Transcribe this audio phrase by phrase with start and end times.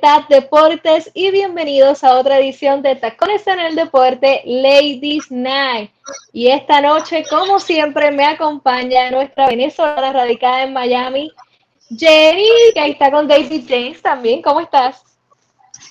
[0.00, 5.90] TAP Deportes y bienvenidos a otra edición de Tacones en el Deporte Ladies Night.
[6.32, 11.30] Y esta noche, como siempre, me acompaña nuestra venezolana radicada en Miami,
[11.94, 14.40] Jenny, que ahí está con David James también.
[14.40, 15.02] ¿Cómo estás?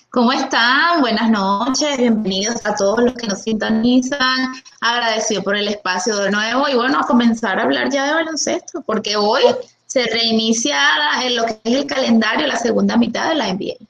[0.10, 1.02] ¿Cómo están?
[1.02, 4.54] Buenas noches, bienvenidos a todos los que nos sintonizan.
[4.82, 8.82] Agradecido por el espacio de nuevo y bueno, a comenzar a hablar ya de baloncesto,
[8.82, 9.44] porque hoy
[9.86, 10.80] se reinicia
[11.24, 13.89] en lo que es el calendario, la segunda mitad de la NBA.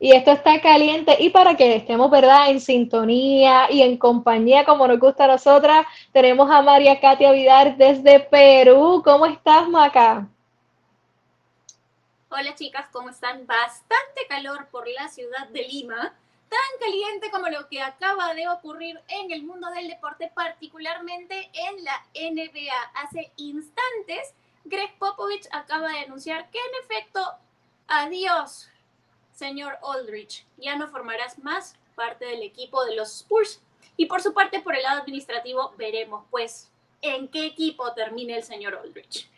[0.00, 4.86] Y esto está caliente y para que estemos, ¿verdad?, en sintonía y en compañía como
[4.86, 9.02] nos gusta a nosotras, tenemos a María Katia Vidar desde Perú.
[9.04, 10.28] ¿Cómo estás, Maca?
[12.30, 13.44] Hola chicas, ¿cómo están?
[13.46, 16.14] Bastante calor por la ciudad de Lima,
[16.48, 21.84] tan caliente como lo que acaba de ocurrir en el mundo del deporte, particularmente en
[21.84, 23.02] la NBA.
[23.02, 27.20] Hace instantes Greg Popovich acaba de anunciar que en efecto,
[27.88, 28.68] adiós,
[29.38, 33.60] señor Aldrich, ya no formarás más parte del equipo de los Spurs.
[33.96, 36.68] Y por su parte, por el lado administrativo, veremos pues
[37.02, 39.28] en qué equipo termine el señor Aldrich.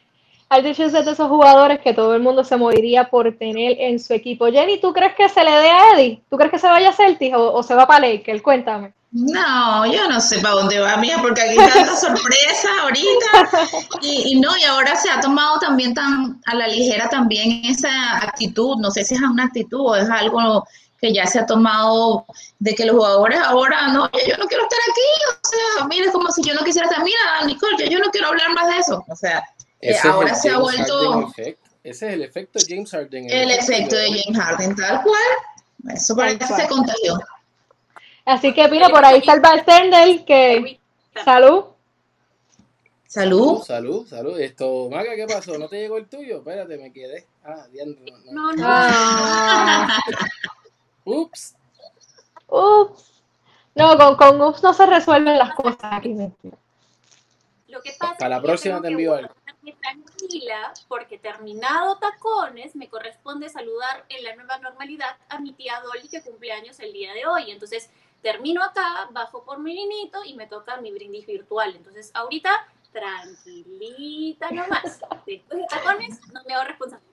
[0.48, 4.14] Aldrich es de esos jugadores que todo el mundo se moriría por tener en su
[4.14, 4.46] equipo.
[4.46, 6.22] Jenny, ¿tú crees que se le dé a Eddie?
[6.28, 8.42] ¿Tú crees que se vaya a Celtics o, o se va para Lakers?
[8.42, 8.94] Cuéntame.
[9.12, 13.50] No, yo no sé para dónde va, mía, porque aquí tanta sorpresa ahorita.
[14.02, 18.76] Y, no, y ahora se ha tomado también tan a la ligera también esa actitud.
[18.78, 20.64] No sé si es una actitud o es algo
[21.00, 22.24] que ya se ha tomado
[22.58, 25.08] de que los jugadores ahora, no, yo no quiero estar aquí.
[25.28, 27.04] O sea, mire, como si yo no quisiera estar.
[27.04, 29.04] Mira, Nicole, yo, no quiero hablar más de eso.
[29.08, 29.44] O sea,
[29.80, 31.32] eh, ahora se ha vuelto.
[31.36, 33.30] Ese es el efecto James Harden.
[33.30, 35.94] El, efecto de James Harden, tal cual.
[35.94, 37.18] Eso parece que se contagió.
[38.24, 40.80] Así que mira, por ahí está el bartender que...
[41.24, 41.64] Salud.
[43.06, 43.62] Salud.
[43.64, 44.38] Salud, salud.
[44.38, 45.58] Esto, Maga, ¿qué pasó?
[45.58, 46.38] ¿No te llegó el tuyo?
[46.38, 47.26] Espérate, me quedé.
[47.44, 48.52] Ah, no, no.
[48.52, 48.64] no.
[48.64, 49.98] Ah.
[51.04, 51.56] Ups.
[52.46, 53.22] Ups.
[53.74, 56.14] No, con, con ups no se resuelven las cosas aquí.
[57.68, 59.34] Lo que pasa Para la próxima te envío algo.
[59.80, 66.08] Tranquila, porque terminado tacones, me corresponde saludar en la nueva normalidad a mi tía Dolly
[66.08, 67.50] que cumple años el día de hoy.
[67.50, 67.90] Entonces,
[68.22, 71.74] termino acá, bajo por mi vinito y me toca mi brindis virtual.
[71.76, 72.50] Entonces, ahorita,
[72.92, 75.00] tranquilita nomás.
[75.26, 77.04] Después de tacones, no me hago responsable.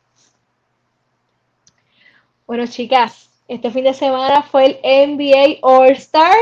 [2.48, 6.34] Bueno, chicas, este fin de semana fue el NBA All Star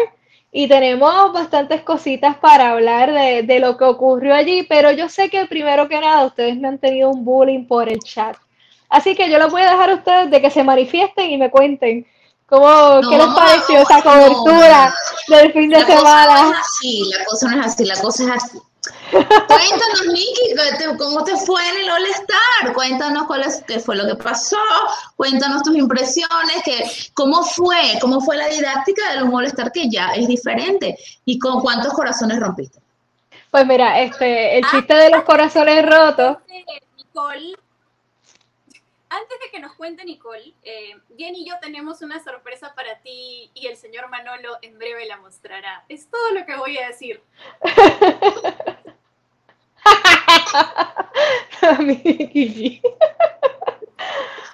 [0.52, 5.28] y tenemos bastantes cositas para hablar de, de, lo que ocurrió allí, pero yo sé
[5.28, 8.36] que primero que nada ustedes me han tenido un bullying por el chat.
[8.88, 11.50] Así que yo les voy a dejar a ustedes de que se manifiesten y me
[11.50, 12.06] cuenten
[12.46, 14.94] cómo, qué les pareció esa cobertura
[15.26, 16.42] del fin de semana.
[16.44, 18.58] No es así, la cosa no es así, la cosa es así.
[19.10, 22.74] Cuéntanos, Nicky, cómo te fue en el All Star.
[22.74, 24.58] Cuéntanos cuál es, qué fue lo que pasó.
[25.16, 26.84] Cuéntanos tus impresiones, que,
[27.14, 31.60] cómo fue, cómo fue la didáctica del All Star que ya es diferente y con
[31.60, 32.80] cuántos corazones rompiste.
[33.50, 36.38] Pues mira, este, el ah, chiste de los corazones rotos.
[36.96, 37.56] Nicole,
[39.08, 43.50] antes de que nos cuente Nicole, eh, Jenny y yo tenemos una sorpresa para ti
[43.54, 45.84] y el señor Manolo en breve la mostrará.
[45.88, 47.22] Es todo lo que voy a decir.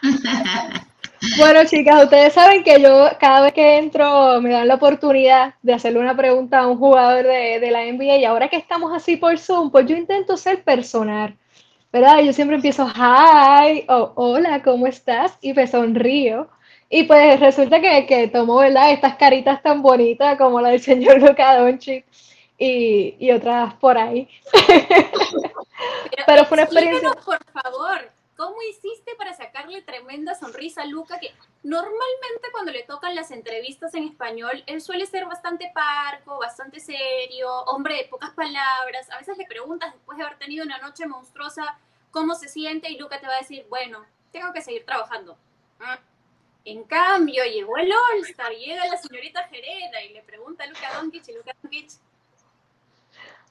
[1.38, 5.74] bueno, chicas, ustedes saben que yo cada vez que entro me dan la oportunidad de
[5.74, 9.16] hacerle una pregunta a un jugador de, de la NBA y ahora que estamos así
[9.16, 11.36] por Zoom, pues yo intento ser personal.
[11.92, 12.20] ¿verdad?
[12.22, 15.38] Yo siempre empiezo, hi, o hola, ¿cómo estás?
[15.42, 16.50] Y me sonrío.
[16.90, 18.92] Y pues resulta que, que tomó, ¿verdad?
[18.92, 22.04] Estas caritas tan bonitas como la del señor Luca Doncic
[22.58, 24.28] y, y otras por ahí.
[26.26, 27.12] Pero, fue una experiencia.
[27.12, 31.18] por favor, ¿cómo hiciste para sacarle tremenda sonrisa a Luca?
[31.18, 31.32] Que
[31.62, 37.50] normalmente cuando le tocan las entrevistas en español, él suele ser bastante parco, bastante serio,
[37.64, 39.10] hombre de pocas palabras.
[39.10, 41.78] A veces le preguntas después de haber tenido una noche monstruosa
[42.10, 45.36] cómo se siente y Luca te va a decir, bueno, tengo que seguir trabajando.
[45.80, 45.98] Ah.
[46.64, 51.28] En cambio, llegó el All-Star, llega la señorita Gerena y le pregunta a Luca Doncic
[51.28, 51.90] y Luca Doncic.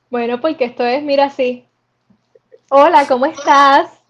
[0.10, 1.68] Bueno, porque esto es, mira así.
[2.74, 4.02] Hola, ¿cómo estás?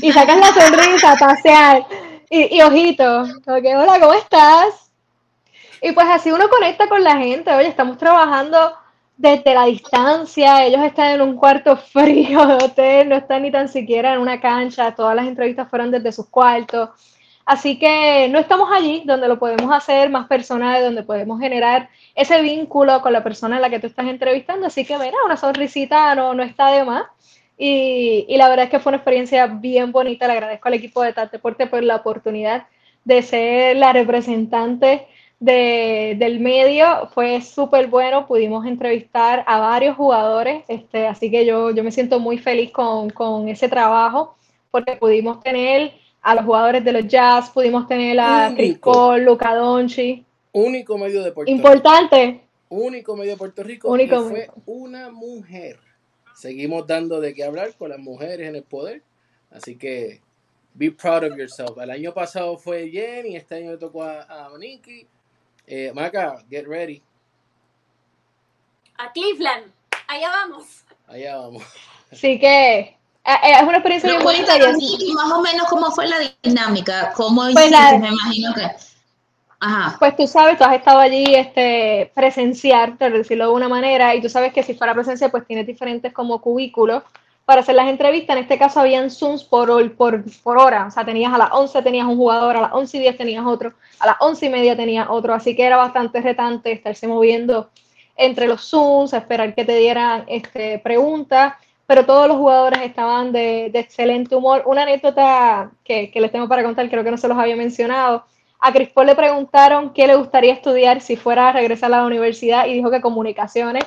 [0.00, 1.84] Y sacas la sonrisa, pasear.
[2.30, 4.92] Y, y ojito, okay, hola, ¿cómo estás?
[5.80, 7.52] Y pues así uno conecta con la gente.
[7.52, 8.74] Oye, estamos trabajando
[9.16, 13.68] desde la distancia, ellos están en un cuarto frío de hotel, no están ni tan
[13.68, 16.90] siquiera en una cancha, todas las entrevistas fueron desde sus cuartos.
[17.44, 22.42] Así que no estamos allí donde lo podemos hacer más personal, donde podemos generar ese
[22.42, 24.66] vínculo con la persona a la que tú estás entrevistando.
[24.66, 27.04] Así que, mira, una sonrisita no, no está de más.
[27.58, 30.26] Y, y, la verdad es que fue una experiencia bien bonita.
[30.26, 32.66] Le agradezco al equipo de Deporte por la oportunidad
[33.04, 35.06] de ser la representante
[35.38, 37.08] de, del medio.
[37.14, 38.26] Fue súper bueno.
[38.26, 40.64] Pudimos entrevistar a varios jugadores.
[40.68, 44.36] Este, así que yo, yo me siento muy feliz con, con ese trabajo
[44.72, 45.92] porque pudimos tener
[46.22, 50.24] a los jugadores de los Jazz, pudimos tener a Chris Cole, Luca Donchi.
[50.52, 52.26] Único medio de Puerto Importante.
[52.26, 52.44] Rico.
[52.68, 53.88] Único medio de Puerto Rico.
[53.88, 55.78] Único fue una mujer.
[56.34, 59.02] Seguimos dando de qué hablar con las mujeres en el poder.
[59.50, 60.20] Así que
[60.74, 61.78] be proud of yourself.
[61.78, 64.50] El año pasado fue Jenny, este año le tocó a, a
[65.66, 67.02] Eh, Maca, get ready.
[68.98, 69.72] A Cleveland.
[70.08, 70.84] Allá vamos.
[71.06, 71.62] Allá vamos.
[72.10, 74.56] Así que eh, eh, es una experiencia muy bonita.
[74.78, 78.91] Y, más o menos cómo fue la dinámica, cómo pues me imagino que...
[79.98, 84.20] Pues tú sabes, tú has estado allí este, presenciar, por decirlo de una manera, y
[84.20, 87.02] tú sabes que si fuera presencia, pues tienes diferentes como cubículos
[87.44, 88.36] para hacer las entrevistas.
[88.36, 91.82] En este caso habían Zooms por, por, por hora, o sea, tenías a las 11
[91.82, 94.76] tenías un jugador, a las 11 y 10 tenías otro, a las 11 y media
[94.76, 97.70] tenías otro, así que era bastante retante estarse moviendo
[98.16, 101.54] entre los Zooms, esperar que te dieran este, preguntas
[101.92, 104.62] pero todos los jugadores estaban de, excelente humor.
[104.64, 108.24] Una anécdota que, les tengo para contar, creo que no se los había mencionado.
[108.64, 112.06] A Chris Paul le preguntaron qué le gustaría estudiar si fuera a regresar a la
[112.06, 113.82] universidad y dijo que comunicaciones.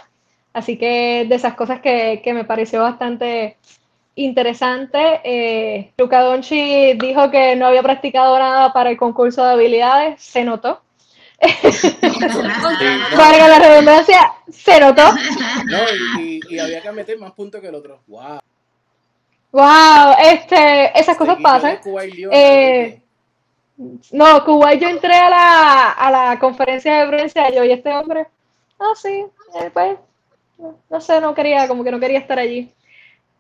[0.52, 3.56] Así que de esas cosas que, me pareció bastante
[4.16, 5.22] interesante.
[5.24, 10.44] Eh, Luca Donchi dijo que no había practicado nada para el concurso de habilidades, se
[10.44, 10.82] notó.
[13.16, 15.04] Para la redundancia, se notó.
[15.68, 18.02] No, y, había que meter más puntos que el otro.
[18.08, 18.40] ¡Wow!
[19.52, 20.16] ¡Wow!
[20.20, 21.80] Este, esas cosas pasan.
[22.32, 23.02] Eh,
[23.78, 28.28] no, Kuwait yo entré a la, a la conferencia de prensa yo y este hombre,
[28.80, 29.26] ah, sí,
[29.60, 29.98] eh, pues,
[30.90, 32.74] no sé, no quería, como que no quería estar allí.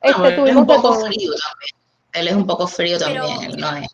[0.01, 1.85] Este, él es un poco frío también.
[2.13, 3.87] Él es un poco frío también, no es.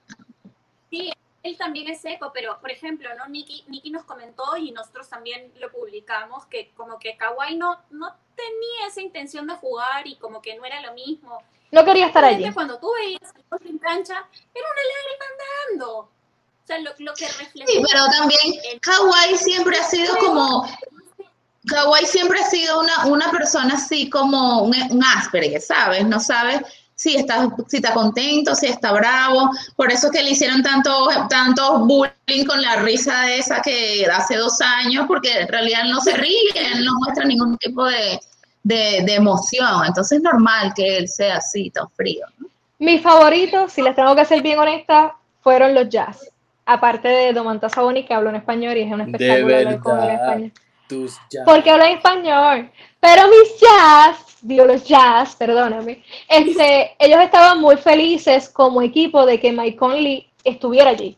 [0.89, 1.11] Sí,
[1.43, 3.27] él también es seco, pero por ejemplo, ¿no?
[3.27, 8.87] Nikki, nos comentó y nosotros también lo publicamos que como que Kawhi no, no tenía
[8.87, 11.41] esa intención de jugar y como que no era lo mismo.
[11.71, 12.51] No quería estar allí.
[12.51, 15.25] Cuando tú veías el en cancha, era una lágrima
[15.69, 16.09] andando.
[16.79, 17.67] Lo, lo que refleja.
[17.67, 20.67] Sí, pero también Kawhi siempre ha sido como
[21.65, 26.05] Kawhi siempre ha sido una, una persona así como un, un Asperger, ¿sabes?
[26.05, 26.61] No sabes
[27.01, 29.49] si está, si está contento, si está bravo.
[29.75, 34.05] Por eso es que le hicieron tanto, tanto bullying con la risa de esa que
[34.05, 38.19] hace dos años, porque en realidad no se ríe, él no muestra ningún tipo de,
[38.63, 39.85] emoción.
[39.87, 42.23] Entonces es normal que él sea así, tan frío.
[42.77, 46.29] Mis favoritos, si les tengo que ser bien honesta, fueron los jazz.
[46.65, 50.09] Aparte de Domantas Saboni, que habló en español y es un espectáculo hablar con en
[50.11, 50.51] español.
[51.45, 52.71] Porque habla en español.
[52.99, 59.39] Pero mis jazz digo los Jazz, perdóname, este, ellos estaban muy felices como equipo de
[59.39, 61.17] que Mike Conley estuviera allí.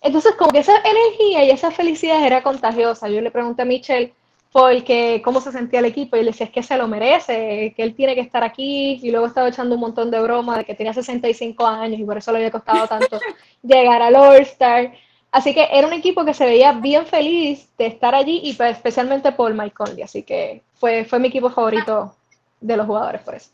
[0.00, 3.08] Entonces, como que esa energía y esa felicidad era contagiosa.
[3.08, 4.12] Yo le pregunté a Michelle
[4.52, 7.82] porque cómo se sentía el equipo y le decía es que se lo merece, que
[7.82, 10.74] él tiene que estar aquí y luego estaba echando un montón de broma de que
[10.74, 13.20] tenía 65 años y por eso le había costado tanto
[13.62, 14.92] llegar al All-Star.
[15.30, 18.76] Así que era un equipo que se veía bien feliz de estar allí y pues,
[18.76, 22.16] especialmente por Mike Conley, así que fue, fue mi equipo favorito
[22.60, 23.50] de los jugadores, por eso.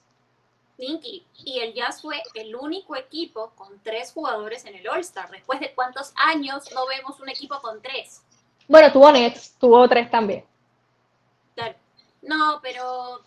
[0.79, 5.31] Nicky, y el Jazz fue el único equipo con tres jugadores en el All-Star.
[5.31, 8.23] Después de cuántos años no vemos un equipo con tres.
[8.69, 10.45] Bueno, tuvo Nets, tuvo tres también.
[12.27, 13.21] No, pero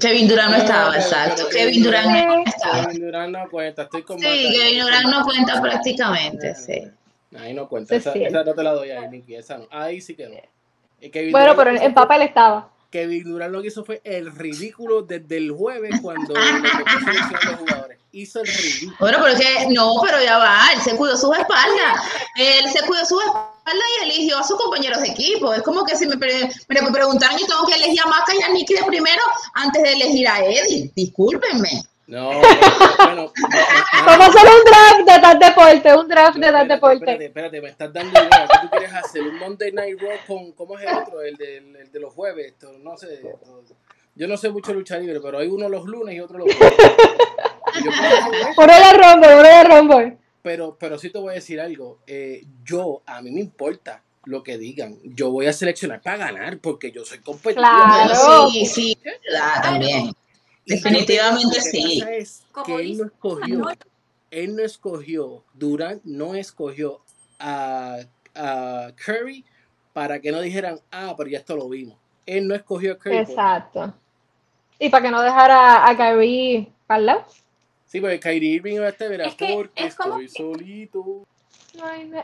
[0.00, 1.48] Kevin Durant no estaba, exacto.
[1.50, 2.86] Kevin Durant no estaba.
[2.86, 6.90] Kevin Durant no cuenta, estoy con Sí, Kevin Durant no cuenta prácticamente, sí.
[7.36, 9.66] Ahí no cuenta, esa, esa, no te la doy ahí, Nicky, esa no.
[9.70, 11.30] Ahí sí que no.
[11.30, 12.70] bueno, pero en, papel estaba.
[12.90, 17.98] Kevin Durant lo que hizo fue el ridículo desde el jueves cuando los jugadores.
[18.12, 18.96] Hizo el ridículo.
[18.98, 22.02] Bueno, pero es que no, pero ya va, él se cuidó sus espaldas.
[22.36, 25.52] Él se cuidó sus espaldas y eligió a sus compañeros de equipo.
[25.52, 28.48] Es como que si me, me preguntaran, yo tengo que elegir a Maca y a
[28.48, 29.22] Nicky de primero
[29.54, 30.90] antes de elegir a Eddie.
[30.94, 31.84] Discúlpenme.
[32.08, 32.30] No,
[33.04, 33.32] bueno,
[34.06, 36.96] vamos a hacer un draft de tal deporte, un draft de tal deporte.
[36.96, 38.48] Espérate, espérate, me estás dando idea.
[38.50, 39.22] ¿Qué tú quieres hacer?
[39.24, 41.20] ¿Un Monday Night Raw con, cómo es el otro?
[41.20, 43.20] El de, el de los jueves, esto, no sé.
[44.14, 46.78] Yo no sé mucho lucha libre, pero hay uno los lunes y otro los jueves.
[48.56, 50.18] Por el rombo, por el rombo.
[50.40, 51.98] Pero, pero sí te voy a decir algo.
[52.06, 54.96] Eh, yo, a mí me importa lo que digan.
[55.04, 57.60] Yo voy a seleccionar para ganar porque yo soy competitivo.
[57.60, 58.48] Claro.
[58.50, 58.98] Sí, sí,
[59.62, 60.10] también.
[60.68, 62.02] Definitivamente sí.
[62.08, 63.64] Es que él no escogió,
[64.30, 67.00] él no escogió, Durant no escogió
[67.38, 67.98] a,
[68.34, 69.44] a, Curry
[69.92, 71.96] para que no dijeran, ah, pero ya esto lo vimos.
[72.26, 73.16] Él no escogió a Curry.
[73.16, 73.94] Exacto.
[74.78, 77.26] Y para que no dejara a Kyrie para.
[77.86, 81.26] Sí, porque Kyrie Irving iba a estar, verá, porque estoy solito.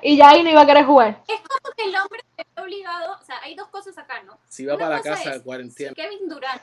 [0.02, 1.22] Y ya ahí no iba a querer jugar.
[1.26, 4.38] Es como que el hombre se ve obligado, o sea, hay dos cosas acá, ¿no?
[4.48, 5.92] Si va para la casa de cuarentena.
[5.94, 6.62] Kevin Durant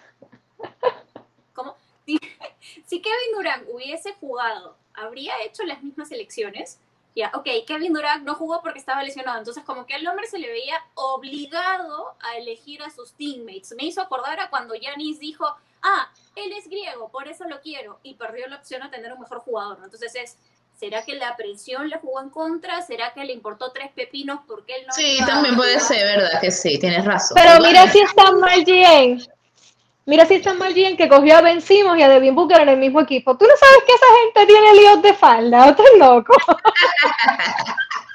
[2.85, 6.79] si, Kevin Durant hubiese jugado, habría hecho las mismas elecciones.
[7.13, 10.39] Ya, ok, Kevin Durant no jugó porque estaba lesionado, entonces como que al hombre se
[10.39, 13.73] le veía obligado a elegir a sus teammates.
[13.77, 15.45] Me hizo acordar a cuando Yanis dijo,
[15.81, 19.19] ah, él es griego, por eso lo quiero, y perdió la opción a tener un
[19.19, 19.79] mejor jugador.
[19.83, 20.37] Entonces es,
[20.79, 22.81] ¿será que la presión le jugó en contra?
[22.81, 24.93] ¿Será que le importó tres pepinos porque él no...
[24.93, 26.39] Sí, también puede ser, ¿verdad?
[26.39, 27.35] Que sí, tienes razón.
[27.35, 29.21] Pero mira si está mal bien
[30.05, 32.69] Mira si está mal bien que cogió a Ben Simmons y a Devin Booker en
[32.69, 33.37] el mismo equipo.
[33.37, 35.67] ¿Tú no sabes que esa gente tiene líos de falda?
[35.67, 36.33] ¿O estás loco?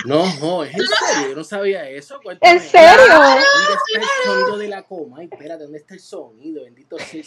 [0.04, 2.20] No, no, es en serio, yo no sabía eso.
[2.40, 3.12] ¿En serio?
[3.12, 5.16] ¿Dónde está el sonido de la coma?
[5.18, 6.62] Ay, espérate, ¿dónde está el sonido?
[6.62, 7.22] Bendito sea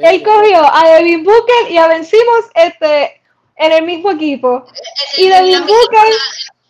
[0.00, 3.20] Él cogió a Devin Booker y a Ben Simmons este,
[3.56, 4.64] en el mismo equipo.
[5.18, 6.06] Y Devin Booker...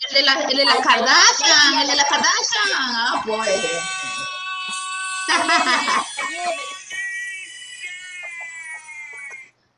[0.09, 2.73] El de la, el de la Kardashian, el de la Kardashian.
[2.75, 4.02] Ah, pues.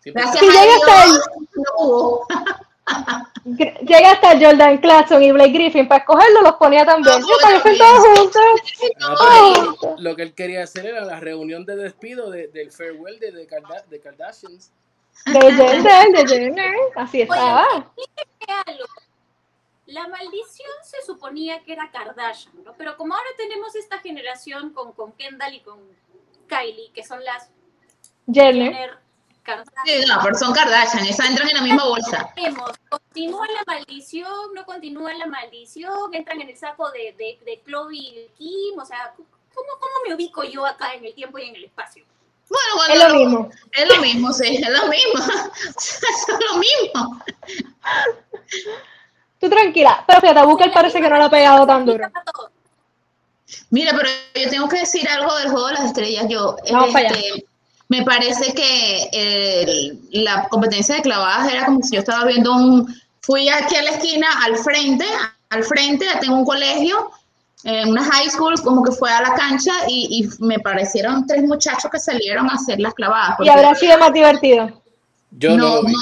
[0.05, 1.05] Gracias si llega hasta
[3.45, 7.63] llega hasta Jordan Clarkson y Blake Griffin para escogerlo los ponía también no, todos
[8.19, 8.43] juntos
[9.99, 13.47] lo que él quería hacer era la reunión de despido de, del farewell de, de,
[13.91, 14.71] de Kardashians
[15.27, 17.67] de Jenner de Jenner así estaba
[19.87, 22.75] la maldición se suponía que era Kardashian, ¿no?
[22.75, 25.81] Pero como ahora tenemos esta generación con, con Kendall y con
[26.49, 27.51] Kylie, que son las
[28.33, 28.99] Jenner,
[29.85, 32.33] Sí, no, pero son Kardashian, esas entran en la misma bolsa.
[32.89, 37.95] Continúa la maldición, no continúa la maldición, entran en el saco de, de, de Chloe
[37.95, 41.57] y Kim, o sea, ¿cómo, ¿cómo me ubico yo acá en el tiempo y en
[41.57, 42.07] el espacio?
[42.49, 43.51] Bueno, es lo mismo.
[43.73, 45.21] Es lo mismo, sí, es lo mismo.
[45.77, 47.25] es lo mismo.
[49.45, 52.11] Tú tranquila, pero fíjate, Booker parece que no lo ha pegado tan duro.
[53.69, 54.09] Mira, pero
[54.43, 56.25] yo tengo que decir algo del juego de las estrellas.
[56.31, 57.45] Yo, este,
[57.91, 62.87] me parece que la competencia de clavadas era como si yo estaba viendo un.
[63.21, 65.05] Fui aquí a la esquina, al frente,
[65.51, 67.11] al frente, tengo un colegio,
[67.65, 71.91] en una high school, como que fue a la cancha y, me parecieron tres muchachos
[71.91, 73.37] que salieron a hacer las clavadas.
[73.41, 74.81] ¿Y habrá sido más divertido?
[75.33, 75.99] Yo no, no, no,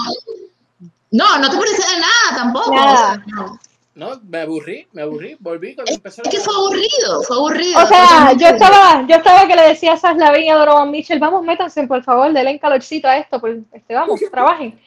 [1.13, 3.61] no te parece de nada tampoco.
[3.95, 4.21] no.
[4.25, 6.23] me aburrí, me aburrí, volví cuando empezó.
[6.23, 7.83] Es que fue aburrido, fue aburrido.
[7.83, 11.19] O sea, yo estaba, yo estaba que le decía a Saslavin y a Donovan Mitchell,
[11.19, 14.81] vamos, métanse, por favor, denle calorcito a esto, pues, este, vamos, trabajen.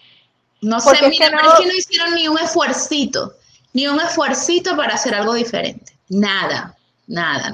[0.61, 3.33] No sé, mira, pero es que no hicieron ni un esfuercito,
[3.73, 5.93] ni un esfuercito para hacer algo diferente.
[6.09, 6.75] Nada,
[7.07, 7.51] nada.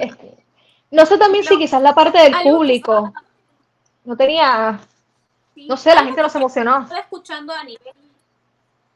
[0.92, 3.14] no sé también si quizás la parte del público
[4.06, 4.80] no tenía,
[5.56, 6.84] no sé, la gente no se emocionó.
[6.84, 7.94] Estaba escuchando a nivel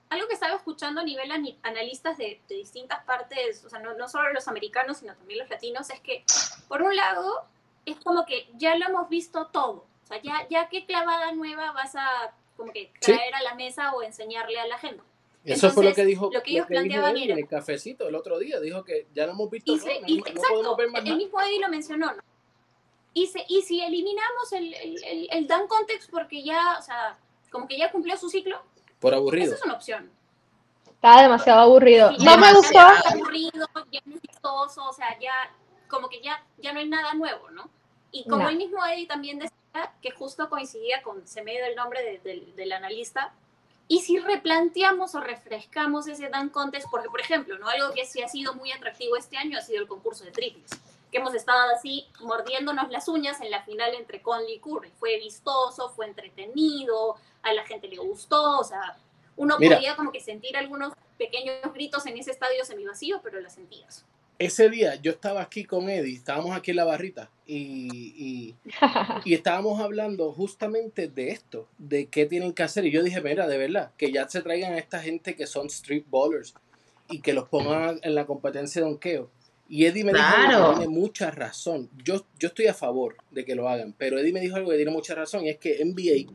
[0.10, 1.32] algo que estaba escuchando a nivel
[1.64, 5.90] analistas de, distintas partes, o sea, no, no, solo los americanos, sino también los latinos,
[5.90, 6.24] es que,
[6.68, 7.46] por un lado,
[7.86, 9.86] es como que ya lo hemos visto todo.
[10.04, 13.94] O sea, ya, ya qué clavada nueva vas a como que traer a la mesa
[13.94, 15.04] o enseñarle a la gente.
[15.44, 18.60] Eso fue lo que dijo, lo que ellos planteaban en el cafecito el otro día.
[18.60, 21.70] Dijo que ya lo hemos visto todo, no, podemos ver más El mismo Eddie lo
[21.70, 22.24] mencionó, ¿no?
[23.14, 27.18] Y, y si eliminamos el, el, el, Dan Context porque ya, o sea,
[27.50, 28.62] como que ya cumplió su ciclo,
[29.06, 29.54] por aburrido.
[29.54, 30.12] Esa es una opción.
[30.88, 32.12] Estaba demasiado aburrido.
[32.18, 32.80] no me gustó.
[32.80, 35.32] aburrido, ya no es o sea, ya
[35.88, 37.70] como que ya, ya no hay nada nuevo, ¿no?
[38.12, 41.76] Y como el mismo Eddie también decía, que justo coincidía con, se me dio el
[41.76, 43.32] nombre del analista,
[43.88, 47.70] y si replanteamos o refrescamos ese Dan Contest, porque por ejemplo, ¿no?
[47.70, 50.72] algo que sí ha sido muy atractivo este año ha sido el concurso de triples,
[51.12, 54.92] que hemos estado así mordiéndonos las uñas en la final entre Conley y Curry.
[54.98, 58.98] Fue vistoso, fue entretenido, a la gente le gustó, o sea,
[59.38, 64.06] uno podía como que sentir algunos pequeños gritos en ese estadio semivacío, pero lo sentías
[64.40, 68.56] ese día yo estaba aquí con Eddie, estábamos aquí en la barrita y,
[69.24, 72.86] y, estábamos hablando justamente de esto, de qué tienen que hacer.
[72.86, 75.68] Y yo dije, mira, de verdad, que ya se traigan a esta gente que son
[75.68, 76.56] street ballers
[77.10, 79.30] y que los pongan en la competencia de donkeo.
[79.70, 81.90] Y Eddie me dijo que tiene mucha razón.
[82.04, 84.78] Yo, yo estoy a favor de que lo hagan, pero Eddie me dijo algo que
[84.78, 86.32] tiene mucha razón y es que NBA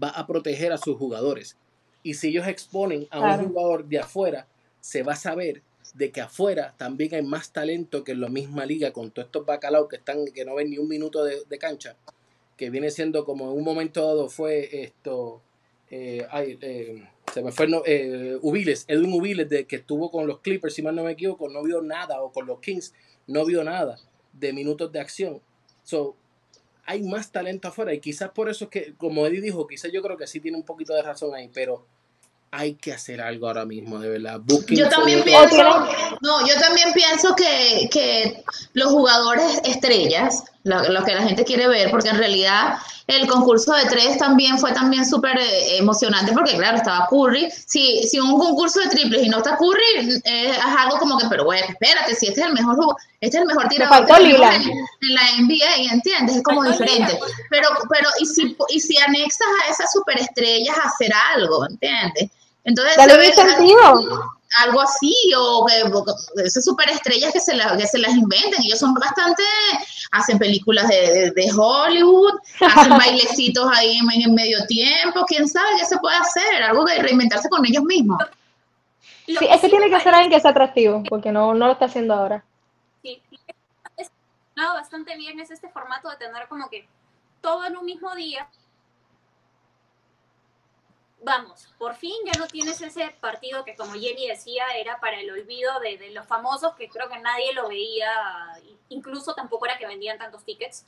[0.00, 1.56] va a proteger a sus jugadores.
[2.02, 4.46] Y si ellos exponen a un jugador de afuera,
[4.80, 5.62] se va a saber
[5.94, 9.46] de que afuera también hay más talento que en la misma liga con todos estos
[9.46, 11.96] bacalaos que están que no ven ni un minuto de, cancha
[12.56, 15.42] que viene siendo como en un momento dado fue esto
[15.90, 20.74] eh, eh, se me fue eh, Ubiles, Edwin Ubiles de que estuvo con los Clippers
[20.74, 22.92] si mal no me equivoco no vio nada o con los Kings
[23.26, 23.98] no vio nada
[24.32, 25.40] de minutos de acción
[25.82, 26.16] so
[26.86, 30.02] hay más talento afuera y quizás por eso es que como Eddie dijo quizás yo
[30.02, 31.86] creo que sí tiene un poquito de razón ahí pero
[32.56, 34.40] hay que hacer algo ahora mismo, de verdad.
[34.68, 35.56] yo también pienso,
[36.20, 41.90] no, yo también pienso que, que los jugadores estrellas, lo, que la gente quiere ver,
[41.90, 46.78] porque en realidad el concurso de tres también fue también súper eh, emocionante, porque claro,
[46.78, 47.50] estaba Curry.
[47.66, 51.26] Si, si un concurso de triples y no está Curry, eh, es algo como que,
[51.28, 52.76] pero bueno, espérate, si este es el mejor
[53.20, 56.36] este es el mejor tirador en, en, la NBA, ¿entiendes?
[56.36, 57.18] Es como diferente.
[57.50, 62.30] Pero, pero, y si, y si anexas a esas superestrellas a hacer algo, ¿entiendes?
[62.64, 62.96] Entonces,
[64.62, 65.66] algo así, o,
[66.44, 69.42] esas superestrellas que se, que se las inventen, ellos son bastante,
[70.12, 75.98] hacen películas de, de, Hollywood, hacen bailecitos ahí en, medio tiempo, quién sabe qué se
[75.98, 78.22] puede hacer, algo de reinventarse con ellos mismos.
[79.26, 81.86] Sí, es que tiene que ser alguien que sea atractivo, porque no, no lo está
[81.86, 82.44] haciendo ahora.
[83.02, 83.22] Sí,
[84.74, 86.86] bastante bien es este formato de tener como que
[87.40, 88.48] todo en un mismo día,
[91.24, 95.30] vamos, por fin ya no tienes ese partido que como Jenny decía era para el
[95.30, 98.10] olvido de, los famosos, que creo que nadie lo veía,
[98.90, 100.84] incluso tampoco era que vendían tantos tickets.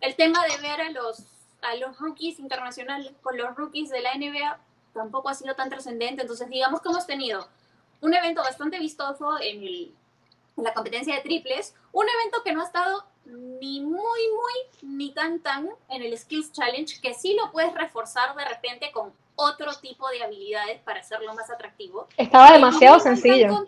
[0.00, 1.24] El tema de ver a los,
[1.62, 4.58] a los rookies internacionales con los rookies de la NBA
[4.92, 7.48] tampoco ha sido tan trascendente, entonces digamos que hemos tenido
[8.00, 12.66] un evento bastante vistoso en, en la competencia de triples, un evento que no ha
[12.66, 17.74] estado ni muy, muy, ni tan, tan en el Skills Challenge, que sí lo puedes
[17.74, 22.08] reforzar de repente con otro tipo de habilidades para hacerlo más atractivo.
[22.16, 23.66] Estaba demasiado sencillo.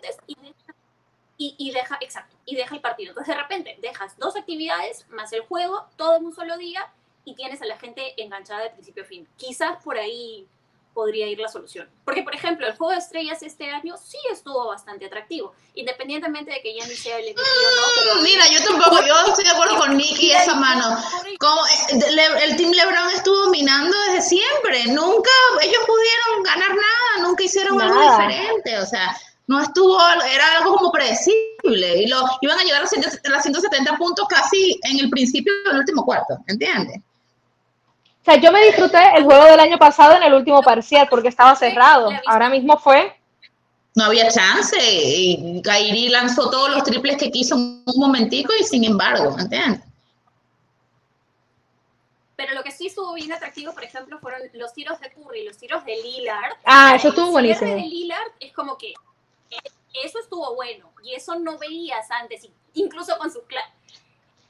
[1.37, 3.11] Y, deja, exacto, y deja el partido.
[3.11, 6.91] Entonces de repente dejas dos actividades más el juego, todo en un solo día,
[7.25, 9.27] y tienes a la gente enganchada de principio a fin.
[9.37, 10.45] Quizás por ahí
[10.93, 11.89] podría ir la solución.
[12.05, 16.61] Porque, por ejemplo, el juego de estrellas este año sí estuvo bastante atractivo, independientemente de
[16.61, 17.81] que ya ni sea el MVP o no.
[17.95, 20.97] Pero Mira, yo tampoco, yo estoy de acuerdo con Nicky esa mano.
[21.39, 27.81] Como el Team LeBron estuvo dominando desde siempre, nunca ellos pudieron ganar nada, nunca hicieron
[27.81, 29.99] algo diferente, o sea, no estuvo,
[30.33, 32.85] era algo como predecible, y lo iban a llegar a,
[33.37, 37.01] a 170 puntos casi en el principio del último cuarto, ¿entiendes?
[38.21, 41.29] O sea, yo me disfruté el juego del año pasado en el último parcial porque
[41.29, 42.11] estaba cerrado.
[42.27, 43.17] Ahora mismo fue.
[43.95, 44.77] No había chance.
[44.79, 49.81] Y Kairi lanzó todos los triples que quiso un momentico y sin embargo, ¿entiendes?
[52.35, 55.57] Pero lo que sí estuvo bien atractivo, por ejemplo, fueron los tiros de Curry, los
[55.57, 56.53] tiros de Lillard.
[56.63, 57.71] Ah, eso estuvo buenísimo.
[57.71, 58.93] de Lillard es como que
[59.49, 59.57] eh,
[60.03, 63.41] eso estuvo bueno y eso no veías antes, incluso con su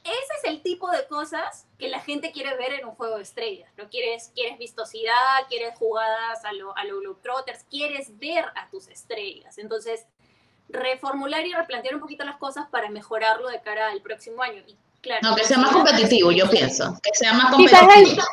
[0.04, 3.24] ese es el tipo de cosas que la gente quiere ver en un juego de
[3.24, 3.70] estrellas.
[3.78, 3.88] ¿no?
[3.90, 9.58] Quieres, quieres vistosidad, quieres jugadas a lo, a lo Globetrotters, quieres ver a tus estrellas.
[9.60, 10.06] Entonces,
[10.70, 14.64] reformular y replantear un poquito las cosas para mejorarlo de cara al próximo año.
[14.68, 16.98] Y, claro, no, que sea más competitivo, yo pienso.
[17.04, 18.24] Que sea más competitivo.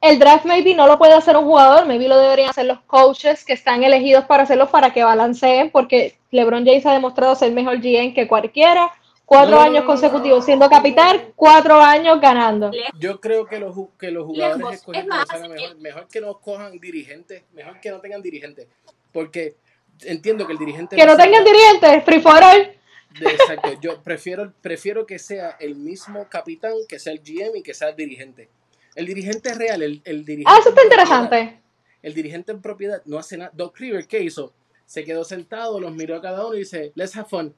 [0.00, 3.44] El, draft maybe no lo puede hacer un jugador, maybe lo deberían hacer los coaches
[3.44, 7.78] que están elegidos para hacerlo para que balanceen, porque LeBron James ha demostrado ser mejor
[7.80, 8.92] GM que cualquiera
[9.28, 12.70] Cuatro años consecutivos siendo capitán, cuatro años ganando.
[12.98, 17.78] Yo creo que los, que los jugadores escogen mejor, mejor que no cojan dirigentes, mejor
[17.78, 18.68] que no tengan dirigentes.
[19.12, 19.56] Porque
[20.00, 20.96] entiendo que el dirigente.
[20.96, 22.72] Que no tengan dirigentes, free for all.
[23.20, 27.74] Exacto, yo prefiero, prefiero que sea el mismo capitán, que sea el GM y que
[27.74, 28.48] sea el dirigente.
[28.94, 30.50] El dirigente real, el, el dirigente.
[30.50, 31.60] Ah, eso está interesante.
[32.00, 33.50] El dirigente en propiedad no hace nada.
[33.52, 34.54] Doc River, ¿qué hizo?
[34.86, 37.54] Se quedó sentado, los miró a cada uno y dice, let's have fun.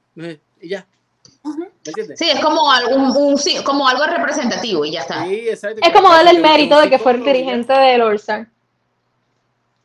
[0.61, 0.89] Y ya,
[2.15, 5.27] Sí, es como algo, un, como algo representativo y ya está.
[5.27, 8.47] es como darle el mérito de que fue el dirigente del All-Star.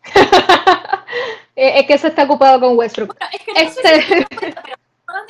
[1.55, 3.15] es que se está ocupado con Westbrook.
[3.31, 4.27] es que este...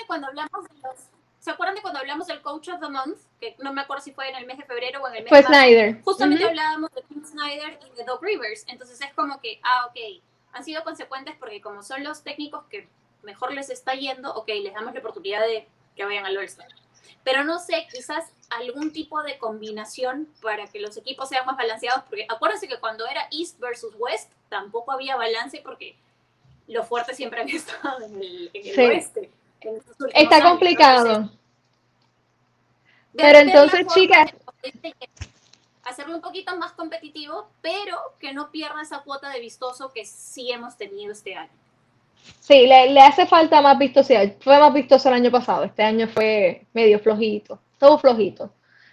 [0.07, 1.15] cuando hablamos de los
[1.45, 3.19] ¿Se acuerdan de cuando hablamos del Coach of the Month?
[3.39, 5.29] Que no me acuerdo si fue en el mes de febrero o en el mes
[5.29, 6.01] fue de Snyder.
[6.01, 8.65] Justamente hablábamos de Tim Snyder y de Doc Rivers.
[8.67, 12.89] Entonces es como que, ah, ok, han sido consecuentes porque como son los técnicos que
[13.21, 16.67] mejor les está yendo, ok, les damos la oportunidad de que vayan al All-Star.
[17.23, 22.03] Pero no sé, quizás algún tipo de combinación para que los equipos sean más balanceados,
[22.03, 25.95] porque acuérdense que cuando era East versus West tampoco había balance porque
[26.67, 29.31] lo fuerte siempre había estado en el, oeste.
[30.13, 31.31] Está complicado.
[33.15, 34.31] Pero entonces, chicas.
[35.83, 40.51] Hacerlo un poquito más competitivo, pero que no pierda esa cuota de vistoso que sí
[40.51, 41.51] hemos tenido este año.
[42.39, 44.33] Sí, le, hace falta más vistosidad.
[44.39, 45.63] Fue más vistoso el año pasado.
[45.63, 47.59] Este año fue medio flojito.
[47.79, 48.51] Todo flojito.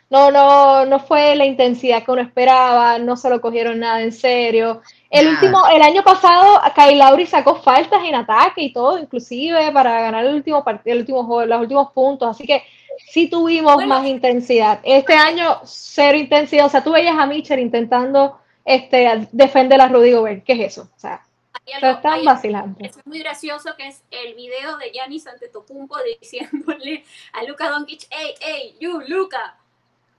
[0.09, 2.99] No, no, no fue la intensidad que uno esperaba.
[2.99, 4.83] No se lo cogieron nada en serio.
[5.11, 10.01] El último, el año pasado, Kyle Lauri sacó faltas en ataque y todo, inclusive para
[10.01, 12.31] ganar el último partido, el último los últimos puntos.
[12.31, 12.63] Así que
[13.11, 14.81] sí tuvimos más intensidad.
[14.83, 16.67] Este año, cero intensidad.
[16.67, 20.45] O sea, tú veías a Mitchell intentando este, defender a Rudy Gobert.
[20.45, 20.89] ¿Qué es eso?
[20.97, 21.23] O sea,
[21.67, 22.77] están vacilando.
[22.85, 28.35] Es muy gracioso que es el video de Giannis Antetokounmpo diciéndole a Luka Doncic, hey,
[28.41, 29.59] hey, you, Luka,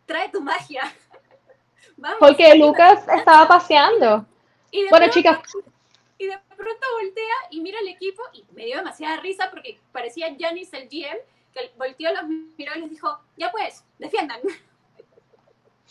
[0.05, 0.93] trae tu magia.
[2.19, 4.25] Porque Lucas estaba paseando
[4.89, 5.39] bueno, chicas.
[6.17, 10.35] Y de pronto voltea y mira el equipo y me dio demasiada risa porque parecía
[10.39, 11.17] Janis el GM,
[11.53, 12.23] que volteó, los
[12.57, 14.39] miró y les dijo, ya pues, defiendan.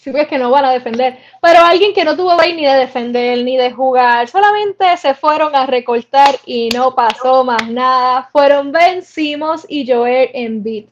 [0.02, 1.16] Sí, pues que no van a defender.
[1.40, 5.54] Pero alguien que no tuvo ahí ni de defender ni de jugar, solamente se fueron
[5.54, 8.28] a recortar y no pasó más nada.
[8.32, 10.86] Fueron Ben Simmons y Joel Embiid.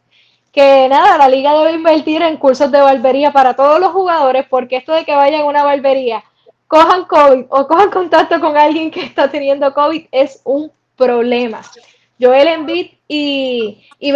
[0.52, 4.76] Que nada, la liga debe invertir en cursos de barbería para todos los jugadores, porque
[4.76, 6.22] esto de que vayan a una barbería
[6.68, 11.62] cojan COVID o cojan contacto con alguien que está teniendo COVID es un problema.
[12.20, 14.12] Joel Embiid y, y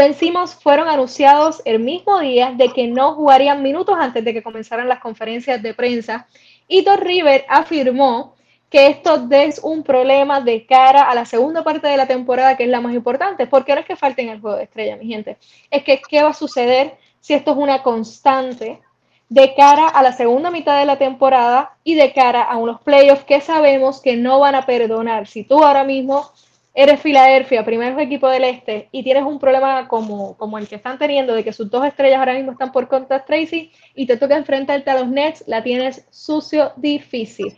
[0.62, 5.00] fueron anunciados el mismo día de que no jugarían minutos antes de que comenzaran las
[5.00, 6.26] conferencias de prensa.
[6.68, 8.34] Y Thor River afirmó
[8.70, 12.64] que esto es un problema de cara a la segunda parte de la temporada, que
[12.64, 15.36] es la más importante, porque no es que falten el juego de estrella, mi gente,
[15.70, 18.80] es que qué va a suceder si esto es una constante
[19.28, 23.24] de cara a la segunda mitad de la temporada y de cara a unos playoffs
[23.24, 25.26] que sabemos que no van a perdonar.
[25.26, 26.30] Si tú ahora mismo
[26.74, 30.98] eres Filadelfia, primer equipo del este, y tienes un problema como, como el que están
[30.98, 34.36] teniendo, de que sus dos estrellas ahora mismo están por contra Tracy, y te toca
[34.36, 37.56] enfrentarte a los Nets, la tienes sucio, difícil.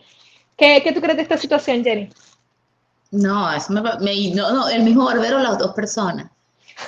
[0.57, 2.11] ¿Qué, qué tú crees de esta situación, Jenny?
[3.11, 3.81] No, eso me,
[4.35, 6.27] no, no, el mismo barbero las dos personas.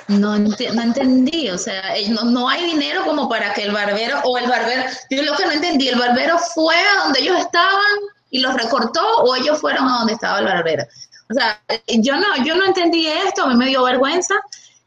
[0.07, 4.37] No, no entendí, o sea, no, no, hay dinero como para que el barbero o
[4.37, 7.97] el barbero, yo lo que no entendí, el barbero fue a donde ellos estaban
[8.29, 10.83] y los recortó o ellos fueron a donde estaba el barbero.
[11.29, 14.35] O sea, yo no, yo no entendí esto, a mí me dio vergüenza.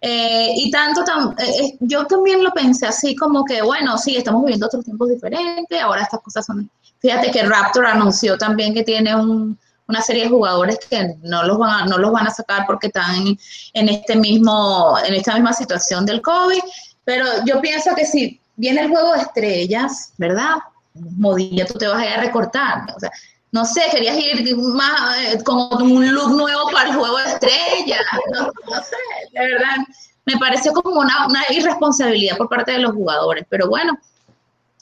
[0.00, 1.02] Eh, y tanto,
[1.38, 5.08] eh, eh, yo también lo pensé así como que, bueno, sí, estamos viviendo otros tiempos
[5.08, 6.68] diferentes, ahora estas cosas son...
[6.98, 11.58] Fíjate que Raptor anunció también que tiene un, una serie de jugadores que no los
[11.58, 13.36] van a, no los van a sacar porque están
[13.74, 16.60] en, este mismo, en esta misma situación del COVID.
[17.04, 20.56] Pero yo pienso que si viene el juego de estrellas, ¿verdad?
[20.94, 22.84] Modilla, tú te vas a ir a recortar.
[22.96, 23.10] O sea,
[23.52, 28.00] no sé, querías ir más eh, con un look nuevo para el juego de estrellas.
[28.32, 28.96] No, sé,
[29.32, 29.76] de verdad.
[30.24, 33.44] Me pareció como una, una irresponsabilidad por parte de los jugadores.
[33.50, 33.98] Pero bueno,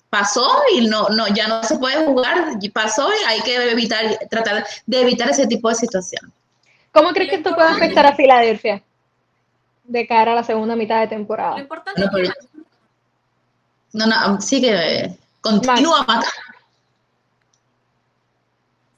[0.09, 4.65] pasó y no, no, ya no se puede jugar, pasó y hay que evitar, tratar
[4.87, 6.33] de evitar ese tipo de situación.
[6.93, 8.83] ¿Cómo crees que esto puede afectar a Filadelfia
[9.85, 11.55] de cara a la segunda mitad de temporada?
[11.55, 12.03] Lo importante
[13.93, 16.07] no, no, no, sigue, continúa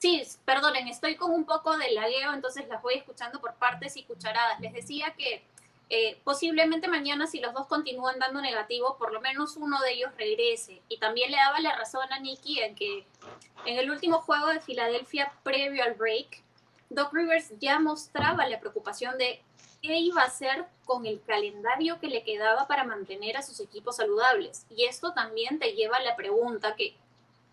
[0.02, 4.02] Sí, perdonen, estoy con un poco de lagueo, entonces las voy escuchando por partes y
[4.02, 4.58] cucharadas.
[4.58, 5.44] Les decía que
[5.90, 10.10] eh, posiblemente mañana si los dos continúan dando negativo, por lo menos uno de ellos
[10.18, 10.82] regrese.
[10.88, 13.06] Y también le daba la razón a Nicky en que
[13.64, 16.42] en el último juego de Filadelfia previo al break,
[16.90, 19.40] Doc Rivers ya mostraba la preocupación de
[19.82, 23.98] qué iba a hacer con el calendario que le quedaba para mantener a sus equipos
[23.98, 24.66] saludables.
[24.68, 26.96] Y esto también te lleva a la pregunta que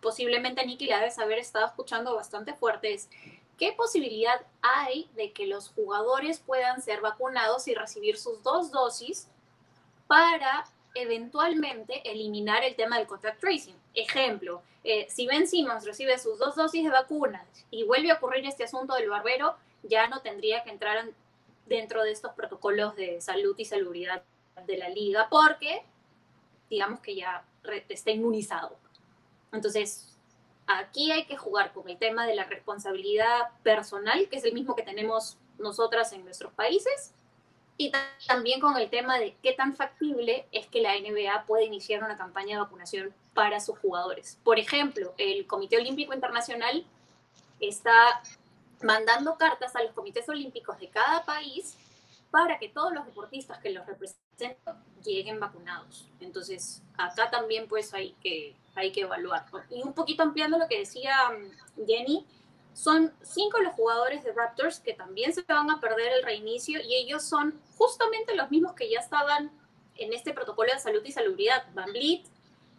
[0.02, 3.10] posiblemente Nicky la debes haber estado escuchando bastante fuerte, es
[3.58, 9.28] ¿qué posibilidad hay de que los jugadores puedan ser vacunados y recibir sus dos dosis
[10.08, 13.76] para eventualmente eliminar el tema del contact tracing?
[13.94, 18.46] Ejemplo, eh, si Ben Simmons recibe sus dos dosis de vacunas y vuelve a ocurrir
[18.46, 21.06] este asunto del barbero, ya no tendría que entrar
[21.66, 24.24] dentro de estos protocolos de salud y salubridad
[24.66, 25.84] de la liga porque
[26.70, 27.44] digamos que ya
[27.90, 28.76] está inmunizado.
[29.52, 30.10] Entonces,
[30.68, 34.76] aquí hay que jugar con el tema de la responsabilidad personal, que es el mismo
[34.76, 37.14] que tenemos nosotras en nuestros países,
[37.78, 37.94] y
[38.28, 42.18] también con el tema de qué tan factible es que la NBA pueda iniciar una
[42.18, 44.38] campaña de vacunación para sus jugadores.
[44.44, 46.86] Por ejemplo, el Comité Olímpico Internacional
[47.62, 48.22] está
[48.82, 51.78] mandando cartas a los comités olímpicos de cada país
[52.32, 54.29] para que todos los deportistas que los representan
[55.04, 56.08] lleguen vacunados.
[56.20, 59.46] Entonces, acá también pues hay que, hay que evaluar.
[59.70, 62.26] Y un poquito ampliando lo que decía mm, Jenny,
[62.74, 66.96] son cinco los jugadores de Raptors que también se van a perder el reinicio y
[66.96, 69.52] ellos son justamente los mismos que ya estaban
[69.98, 71.66] en este protocolo de salud y salubridad.
[71.74, 71.90] Van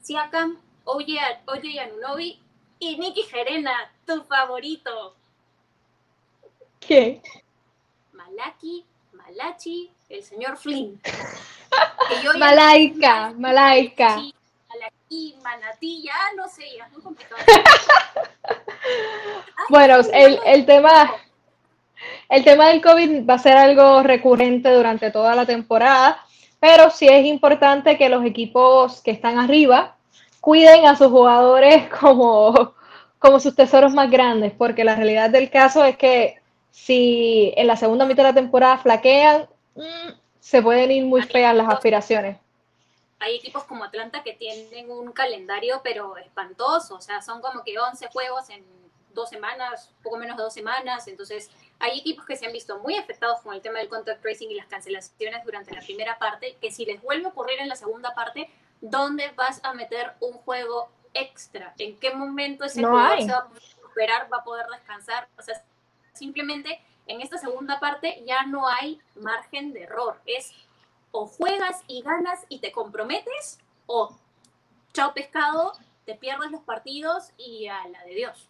[0.00, 2.40] Siakam, Oye, Oye Anunobi
[2.78, 5.14] y Nicky Gerena, tu favorito.
[6.80, 7.22] ¿Qué?
[8.12, 11.00] Malaki, Malachi, el señor Flynn.
[12.38, 14.16] Malaika, Malaika.
[14.68, 17.40] Malaki, Manatí, ya no sé, ya es muy complicado.
[19.70, 21.12] bueno, el, el tema...
[22.28, 26.24] El tema del COVID va a ser algo recurrente durante toda la temporada,
[26.58, 29.96] pero sí es importante que los equipos que están arriba
[30.40, 32.74] cuiden a sus jugadores como,
[33.18, 36.36] como sus tesoros más grandes, porque la realidad del caso es que
[36.70, 41.54] si en la segunda mitad de la temporada flaquean, mm, se pueden ir muy feas
[41.54, 42.38] las aspiraciones.
[43.18, 47.78] Hay equipos como Atlanta que tienen un calendario pero espantoso, o sea, son como que
[47.78, 48.64] 11 juegos en
[49.12, 52.96] dos semanas, poco menos de dos semanas, entonces hay equipos que se han visto muy
[52.96, 56.70] afectados con el tema del contact tracing y las cancelaciones durante la primera parte, que
[56.70, 60.88] si les vuelve a ocurrir en la segunda parte, ¿dónde vas a meter un juego
[61.14, 61.74] extra?
[61.78, 65.28] ¿En qué momento ese jugador se va a poder recuperar, va a poder descansar?
[65.38, 65.62] O sea,
[66.12, 66.80] simplemente
[67.10, 70.16] en esta segunda parte ya no hay margen de error.
[70.26, 70.52] Es
[71.10, 74.16] o juegas y ganas y te comprometes, o
[74.92, 75.72] chao pescado,
[76.06, 78.46] te pierdes los partidos y a la de Dios.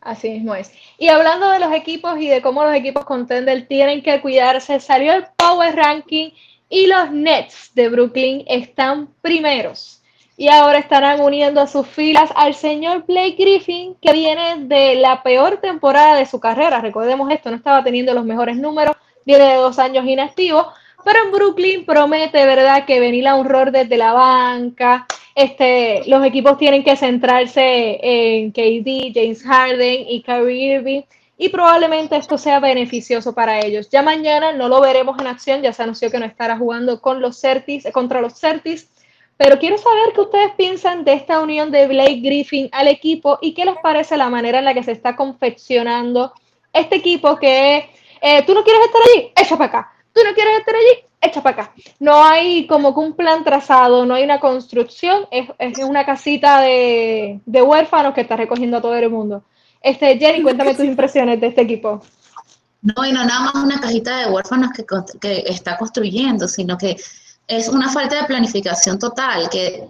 [0.00, 0.72] Así mismo es.
[0.98, 5.12] Y hablando de los equipos y de cómo los equipos contender tienen que cuidarse, salió
[5.12, 6.30] el Power Ranking
[6.68, 10.01] y los Nets de Brooklyn están primeros.
[10.36, 15.22] Y ahora estarán uniendo a sus filas al señor Blake Griffin, que viene de la
[15.22, 16.80] peor temporada de su carrera.
[16.80, 20.68] Recordemos esto, no estaba teniendo los mejores números, viene de dos años inactivo,
[21.04, 26.24] pero en Brooklyn promete, ¿verdad?, que venir a un rol desde la banca, este, los
[26.24, 31.02] equipos tienen que centrarse en KD, James Harden y Kyrie Irving
[31.38, 33.88] y probablemente esto sea beneficioso para ellos.
[33.90, 37.20] Ya mañana no lo veremos en acción, ya se anunció que no estará jugando con
[37.20, 38.88] los Certis, contra los Certis,
[39.42, 43.54] pero quiero saber qué ustedes piensan de esta unión de Blake Griffin al equipo y
[43.54, 46.32] qué les parece la manera en la que se está confeccionando
[46.72, 50.60] este equipo que eh, tú no quieres estar allí, echa para acá, tú no quieres
[50.60, 51.74] estar allí, echa para acá.
[51.98, 57.40] No hay como que un plan trazado, no hay una construcción, es, una casita de,
[57.44, 59.42] huérfanos que está recogiendo a todo el mundo.
[59.80, 62.00] Este, Jenny, cuéntame tus impresiones de este equipo.
[62.82, 64.84] No, y no nada más una cajita de huérfanos que,
[65.20, 66.96] que está construyendo, sino que
[67.56, 69.88] es una falta de planificación total, que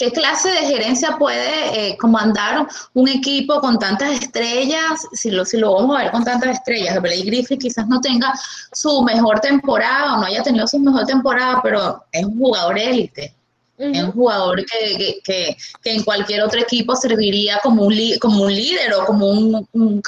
[0.00, 5.06] ¿Qué clase de gerencia puede eh, comandar un equipo con tantas estrellas?
[5.12, 8.32] Si lo, si lo vamos a ver con tantas estrellas, Blake Griffith quizás no tenga
[8.72, 13.34] su mejor temporada o no haya tenido su mejor temporada, pero es un jugador élite.
[13.76, 18.54] Es un jugador que, que, que, en cualquier otro equipo serviría como un, como un
[18.54, 20.02] líder o como un, un,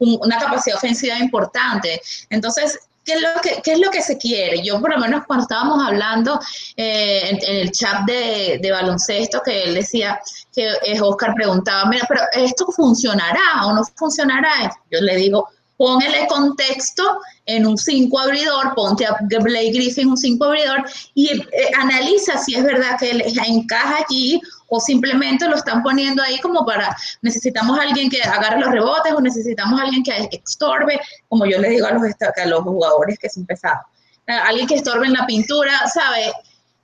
[0.00, 2.00] una capacidad ofensiva importante.
[2.30, 4.62] Entonces, ¿Qué es, lo que, es lo que se quiere?
[4.62, 6.38] Yo por lo menos cuando estábamos hablando
[6.76, 10.20] eh, en, el chat de, baloncesto, que él decía,
[10.54, 14.70] que eh, Oscar preguntaba, mira, pero ¿esto funcionará o no funcionará?
[14.90, 20.44] Yo le digo, póngale contexto en un 5 abridor, ponte a Blake Griffin un 5
[20.44, 25.82] abridor y eh, analiza si es verdad que él encaja allí o simplemente lo están
[25.82, 30.02] poniendo ahí como para, necesitamos a alguien que agarre los rebotes o necesitamos a alguien
[30.02, 33.86] que estorbe, como yo le digo a los, a los jugadores que son pesados.
[34.26, 36.32] Alguien que estorbe en la pintura, ¿sabe?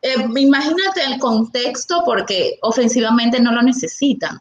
[0.01, 4.41] Eh, imagínate el contexto porque ofensivamente no lo necesitan.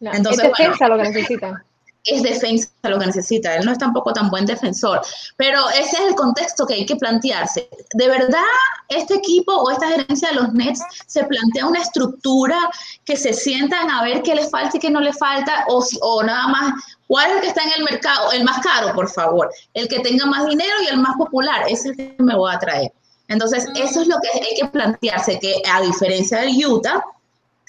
[0.00, 1.62] Entonces, es lo que necesitan
[2.04, 3.54] es defensa lo que necesita.
[3.54, 5.00] Él no es tampoco tan buen defensor.
[5.36, 7.68] Pero ese es el contexto que hay que plantearse.
[7.94, 8.42] ¿De verdad
[8.88, 12.58] este equipo o esta gerencia de los Nets se plantea una estructura
[13.04, 15.64] que se sientan a ver qué les falta y qué no les falta?
[15.68, 16.74] O, o nada más,
[17.06, 18.32] ¿cuál es el que está en el mercado?
[18.32, 19.50] El más caro, por favor.
[19.74, 21.64] El que tenga más dinero y el más popular.
[21.68, 22.92] Es el que me voy a traer.
[23.28, 27.02] Entonces, eso es lo que hay que plantearse, que a diferencia del Utah,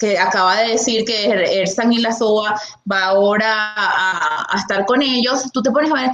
[0.04, 2.60] que acaba de decir que Ersan y la SOA
[2.92, 6.12] va ahora a, estar con ellos, tú te pones a ver,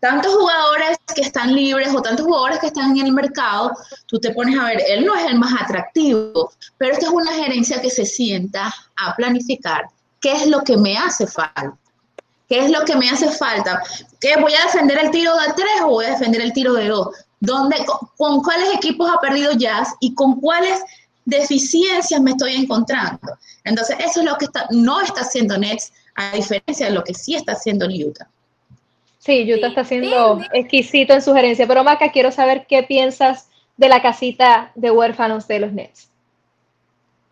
[0.00, 3.72] tantos jugadores que están libres o tantos jugadores que están en el mercado,
[4.06, 7.32] tú te pones a ver, él no es el más atractivo, pero esta es una
[7.32, 11.76] gerencia que se sienta a planificar qué es lo que me hace falta.
[12.48, 13.82] ¿Qué es lo que me hace falta?
[14.22, 16.88] ¿Qué voy a defender el tiro de tres o voy a defender el tiro de
[16.88, 17.08] dos?
[17.40, 17.76] ¿Dónde,
[18.16, 20.80] con, cuáles equipos ha perdido Jazz y con cuáles
[21.28, 23.38] deficiencias me estoy encontrando?
[23.64, 27.14] Entonces, eso es lo que está, no está haciendo Nets, a diferencia de lo que
[27.14, 28.28] sí está haciendo Utah.
[29.18, 31.66] Sí, Utah está siendo exquisito en sugerencia.
[31.66, 36.10] Pero Maca, quiero saber qué piensas de la casita de huérfanos de los Nets.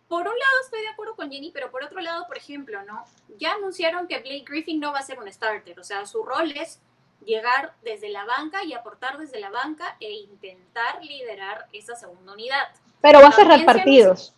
[0.07, 3.03] Por un lado estoy de acuerdo con Jenny, pero por otro lado, por ejemplo, ¿no?
[3.39, 6.51] Ya anunciaron que Blake Griffin no va a ser un starter, o sea, su rol
[6.51, 6.79] es
[7.25, 12.69] llegar desde la banca y aportar desde la banca e intentar liderar esa segunda unidad.
[13.07, 14.33] Pero va a cerrar partidos.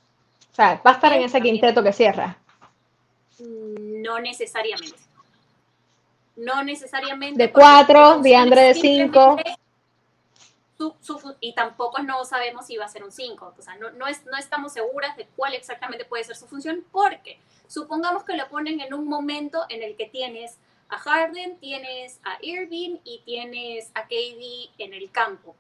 [0.51, 2.37] O sea, va a estar en ese quinteto que cierra.
[3.39, 4.99] No necesariamente.
[6.35, 7.41] No necesariamente.
[7.41, 9.37] De cuatro, de Andre de cinco.
[11.39, 13.55] y tampoco no sabemos si va a ser un 5.
[13.57, 16.85] O sea, no, no, es, no estamos seguras de cuál exactamente puede ser su función,
[16.91, 20.57] porque supongamos que lo ponen en un momento en el que tienes
[20.89, 25.55] a Harden, tienes a Irving y tienes a KD en el campo.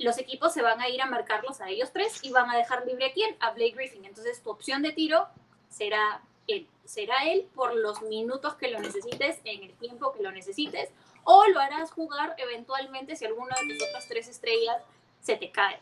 [0.00, 2.86] Los equipos se van a ir a marcarlos a ellos tres y van a dejar
[2.86, 3.36] libre a quién?
[3.40, 4.04] A Blake Griffin.
[4.04, 5.28] Entonces tu opción de tiro
[5.68, 6.66] será él.
[6.84, 10.90] Será él por los minutos que lo necesites, en el tiempo que lo necesites,
[11.24, 14.76] o lo harás jugar eventualmente si alguna de tus otras tres estrellas
[15.20, 15.78] se te cae.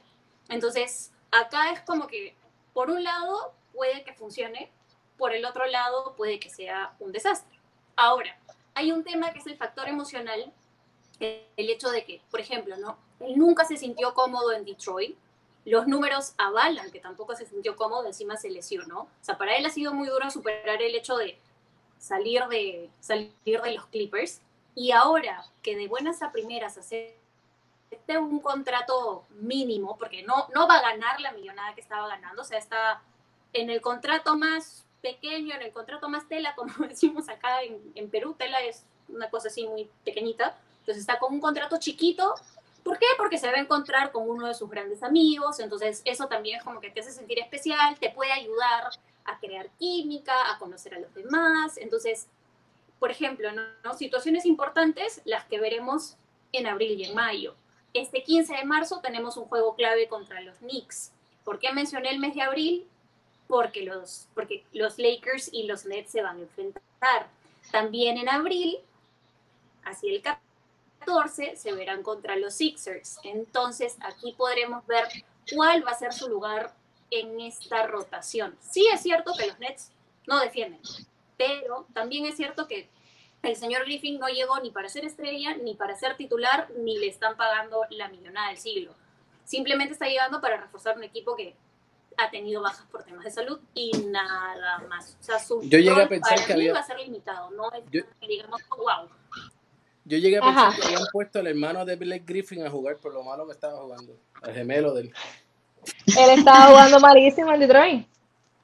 [0.49, 2.35] Entonces, acá es como que,
[2.73, 4.71] por un lado, puede que funcione,
[5.19, 7.59] por el otro lado, puede que sea un desastre.
[7.97, 8.37] Ahora,
[8.75, 10.53] hay un tema que es el factor emocional,
[11.21, 12.99] el hecho de que, por ejemplo, ¿no?
[13.25, 15.17] Él nunca se sintió cómodo en Detroit,
[15.65, 19.03] los números avalan que tampoco se sintió cómodo, encima se lesionó.
[19.03, 21.39] O sea, para él ha sido muy duro superar el hecho de
[21.99, 24.41] salir de, salir de los Clippers.
[24.75, 27.17] Y ahora que de buenas a primeras hace
[28.09, 32.45] un contrato mínimo, porque no, no va a ganar la millonada que estaba ganando, o
[32.45, 33.03] sea, está
[33.53, 38.11] en el contrato más pequeño, en el contrato más tela, como decimos acá en, en
[38.11, 42.35] Perú, tela es una cosa así muy pequeñita, entonces está con un contrato chiquito
[42.83, 43.07] ¿Por qué?
[43.17, 46.65] Porque se va a encontrar con uno de sus grandes amigos, entonces eso también es
[46.65, 48.91] como que te hace sentir especial, te puede ayudar
[49.25, 51.79] a crear química, a conocer a los demás.
[51.79, 52.27] Entonces,
[52.99, 53.95] por ejemplo, ¿no?
[53.95, 56.17] situaciones importantes, las que veremos
[56.53, 57.55] en abril y en mayo.
[57.95, 61.13] Este 15 de marzo tenemos un juego clave contra los Knicks.
[61.45, 62.87] ¿Por qué mencioné el mes de abril?
[63.49, 67.29] Porque los, porque los Lakers y los Nets se van a enfrentar.
[67.71, 68.79] También en abril,
[69.85, 70.52] así el 14
[71.57, 73.19] se verán contra los Sixers.
[73.25, 75.07] Entonces aquí podremos ver
[75.55, 76.73] cuál va a ser su lugar
[77.11, 78.57] en esta rotación.
[78.61, 79.93] Sí es cierto que los Nets
[80.27, 80.81] no defienden,
[81.37, 82.89] pero también es cierto que
[83.43, 87.09] el señor Griffin no llegó ni para ser estrella, ni para ser titular, ni le
[87.09, 88.95] están pagando la millonada del siglo.
[89.45, 91.57] Simplemente está llegando para reforzar un equipo que
[92.17, 95.17] ha tenido bajas por temas de salud y nada más.
[95.21, 96.73] O sea, su Yo llegué a pensar que había...
[96.73, 99.09] va a ser limitado, no es que digamos, wow.
[100.05, 103.15] Yo llegué a pensar que habían puesto al hermano de Blake Griffin a jugar por
[103.15, 104.17] lo malo que estaba jugando.
[104.45, 105.13] El gemelo del.
[106.07, 108.07] Él estaba jugando malísimo en Detroit.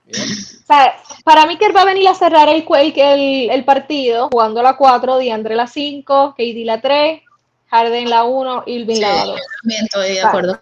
[0.09, 4.29] O sea, para mí que él va a venir a cerrar el, el, el partido
[4.31, 7.23] jugando la 4, Diandre la 5, KD la 3,
[7.67, 9.41] Harden la 1, Irving la 2.
[9.63, 10.61] También estoy de acuerdo.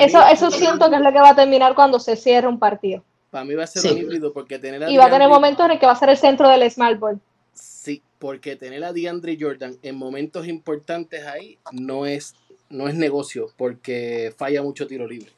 [0.00, 3.04] eso eso siento que es lo que va a terminar cuando se cierre un partido.
[3.30, 5.72] Para mí va a ser un híbrido porque tener Y va a tener momentos en
[5.72, 7.20] el que va a ser el centro del smart ball.
[7.52, 12.34] Sí, porque tener a DeAndre Jordan en momentos importantes ahí no es,
[12.68, 15.32] no es negocio, porque falla mucho tiro libre.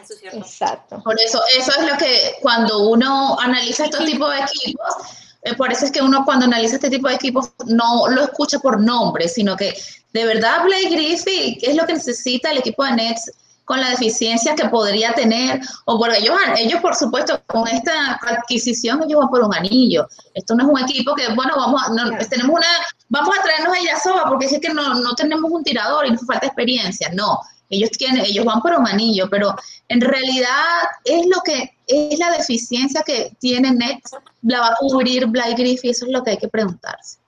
[0.00, 0.38] Eso es cierto.
[0.38, 1.02] Exacto.
[1.02, 4.94] Por eso, eso es lo que cuando uno analiza estos tipos de equipos,
[5.42, 8.60] eh, por eso es que uno cuando analiza este tipo de equipos no lo escucha
[8.60, 9.74] por nombre, sino que
[10.12, 13.32] de verdad Blake Griffith es lo que necesita el equipo de Nets
[13.64, 19.02] con la deficiencia que podría tener, o porque ellos, ellos por supuesto, con esta adquisición,
[19.02, 20.06] ellos van por un anillo.
[20.34, 22.66] Esto no es un equipo que, bueno, vamos a, no, tenemos una,
[23.08, 26.26] vamos a traernos a Yasoba porque es que no, no tenemos un tirador y nos
[26.26, 27.10] falta experiencia.
[27.14, 29.54] No, ellos tienen, ellos van por un anillo, pero
[29.88, 34.12] en realidad es lo que, es la deficiencia que tiene Nets,
[34.42, 37.18] la va a cubrir Blake Griffith, eso es lo que hay que preguntarse.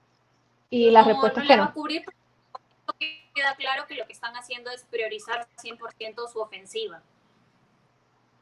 [0.69, 1.73] Y la respuesta es que no
[3.37, 7.03] queda claro que lo que están haciendo es priorizar 100% su ofensiva.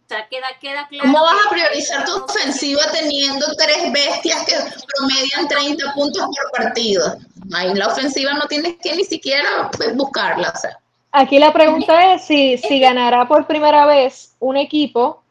[0.05, 1.11] O sea, queda, queda claro.
[1.11, 4.53] ¿Cómo vas a priorizar tu ofensiva teniendo tres bestias que
[4.95, 7.17] promedian 30 puntos por partido?
[7.53, 10.53] Ahí la ofensiva no tienes que ni siquiera buscarla.
[10.55, 10.79] O sea.
[11.11, 15.23] Aquí la pregunta es si, si ganará por primera vez un equipo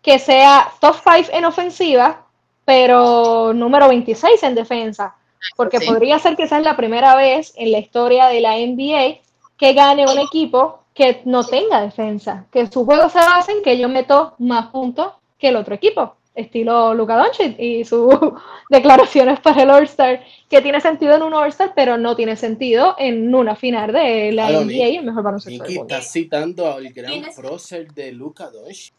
[0.00, 2.26] que sea top 5 en ofensiva,
[2.64, 5.16] pero número 26 en defensa
[5.56, 9.20] porque podría ser que sea la primera vez en la historia de la NBA
[9.56, 13.78] que gane un equipo que no tenga defensa, que su juego se base en que
[13.78, 18.14] yo meto más puntos que el otro equipo, estilo Luka Doncic y sus
[18.70, 23.34] declaraciones para el All-Star, que tiene sentido en un All-Star, pero no tiene sentido en
[23.34, 25.94] una final de la NBA y el mejor baloncesto del mundo.
[25.94, 28.92] está citando al gran prócer de Luka Doncic.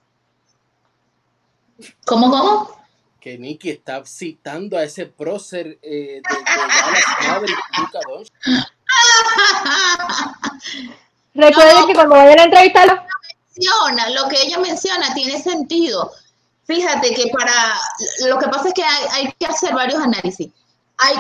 [2.06, 2.83] ¿Cómo, cómo?
[3.24, 6.26] Que Nicky está citando a ese prócer eh, de, de
[7.26, 8.34] Dallas Luka Doncic.
[11.34, 13.02] Recuerden que cuando vayan a entrevistarlo.
[13.48, 16.12] Menciona, lo que ella menciona tiene sentido.
[16.66, 17.54] Fíjate que para.
[18.28, 20.52] Lo que pasa es que hay, que hacer varios análisis.
[20.98, 21.16] Hay,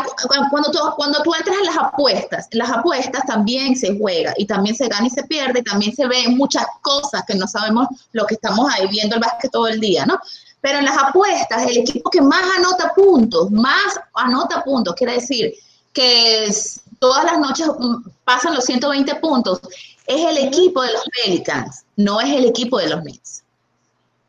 [0.49, 4.45] cuando, tú, cuando tú entras en las apuestas, en las apuestas también se juega y
[4.45, 8.25] también se gana y se pierde, también se ven muchas cosas que no sabemos lo
[8.25, 10.19] que estamos ahí viendo el básquet todo el día, ¿no?
[10.63, 15.53] Pero en las apuestas, el equipo que más anota puntos, más anota puntos, quiere decir
[15.91, 16.49] que
[16.99, 17.67] todas las noches
[18.23, 19.59] pasan los 120 puntos,
[20.07, 23.43] es el equipo de los Pelicans, no es el equipo de los Knicks.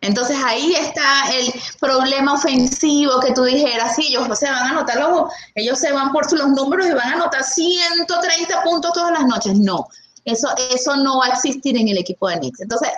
[0.01, 4.99] Entonces ahí está el problema ofensivo que tú dijeras, sí, ellos se van a anotar
[4.99, 9.24] los, ellos se van por los números y van a anotar 130 puntos todas las
[9.24, 9.55] noches.
[9.55, 9.87] No,
[10.24, 12.61] eso, eso no va a existir en el equipo de Knicks.
[12.62, 12.89] Entonces,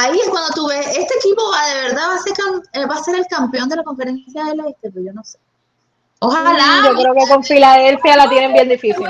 [0.00, 2.34] ahí es cuando tú ves, este equipo va de verdad va a ser,
[2.72, 5.38] eh, va a ser el campeón de la conferencia del este, pero yo no sé.
[6.20, 6.82] Ojalá.
[6.84, 9.06] Yo creo que con Filadelfia la tienen bien difícil.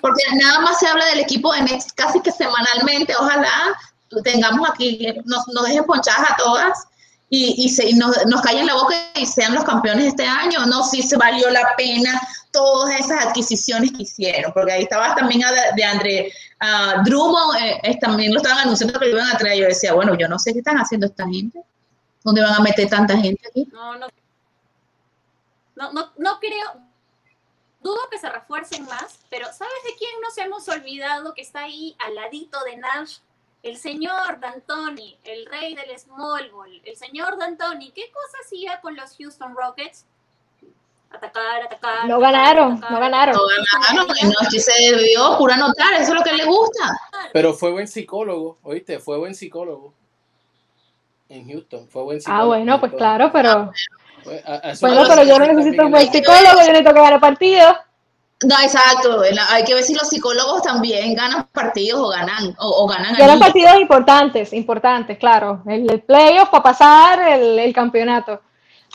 [0.00, 3.14] Porque nada más se habla del equipo Next casi que semanalmente.
[3.18, 3.76] Ojalá
[4.22, 6.86] tengamos aquí, nos, nos dejen ponchadas a todas
[7.28, 10.64] y, y, se, nos, nos callen la boca y sean los campeones este año.
[10.66, 12.20] No, si se valió la pena
[12.56, 14.52] todas esas adquisiciones que hicieron.
[14.52, 15.42] Porque ahí estaba también
[15.76, 16.32] de André
[16.62, 19.60] uh, Drummond, eh, también lo estaban anunciando que lo iban a traer.
[19.60, 21.60] Yo decía, bueno, yo no sé qué están haciendo esta gente.
[22.24, 23.68] ¿Dónde van a meter tanta gente aquí?
[23.72, 24.06] No, no
[25.76, 26.80] no, no, no creo,
[27.80, 31.94] dudo que se refuercen más, pero ¿sabes de quién nos hemos olvidado que está ahí
[32.00, 33.18] al ladito de Nash?
[33.62, 36.80] El señor D'Antoni, el rey del small ball.
[36.84, 40.06] El señor D'Antoni, ¿qué cosa hacía con los Houston Rockets?
[41.10, 42.08] Atacar, atacar.
[42.08, 43.34] No ganaron, no ganaron.
[43.34, 46.98] No ganaron, no, se debió pura anotar, eso es lo que le gusta.
[47.32, 48.98] Pero fue buen psicólogo, ¿oíste?
[48.98, 49.94] Fue buen psicólogo
[51.28, 52.42] en Houston, fue buen ah, psicólogo.
[52.42, 53.72] Ah, bueno, pues claro, pero
[54.24, 57.76] pues, bueno, pero yo no necesito un psicólogo, yo necesito que gane partidos.
[58.44, 59.22] No, exacto.
[59.50, 63.14] Hay que ver si los psicólogos también ganan partidos o ganan o, ganan.
[63.16, 65.62] Ganan partidos importantes, importantes, claro.
[65.66, 68.42] El, playoff para pasar el, campeonato.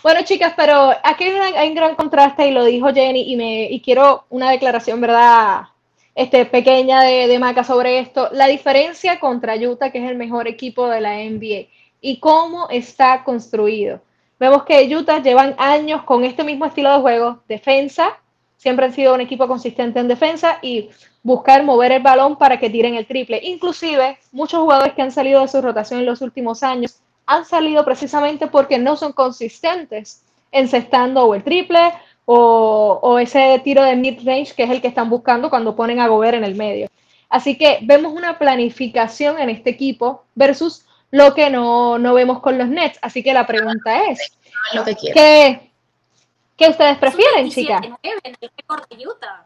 [0.03, 3.81] Bueno, chicas, pero aquí hay, un gran contraste y lo dijo Jenny y me y
[3.81, 5.67] quiero una declaración, ¿verdad?
[6.15, 8.29] Este, pequeña de, de Maca sobre esto.
[8.31, 11.67] La diferencia contra Utah, que es el mejor equipo de la NBA,
[12.01, 14.01] y cómo está construido.
[14.39, 18.17] Vemos que Utah llevan años con este mismo estilo de juego, defensa,
[18.57, 20.89] siempre han sido un equipo consistente en defensa y
[21.23, 23.39] buscar mover el balón para que tiren el triple.
[23.43, 27.85] Inclusive, muchos jugadores que han salido de su rotación en los últimos años han salido
[27.85, 31.93] precisamente porque no son consistentes encestando o el triple
[32.25, 36.07] o, o ese tiro de mid-range que es el que están buscando cuando ponen a
[36.07, 36.89] Gobert en el medio.
[37.29, 42.67] Así que vemos una planificación en este equipo versus lo que no, vemos con los
[42.67, 42.99] Nets.
[43.01, 44.19] Así que la pregunta es,
[45.13, 45.71] ¿qué,
[46.57, 47.81] ¿qué, ustedes prefieren, chicas?
[48.03, 49.45] en el récord de Utah.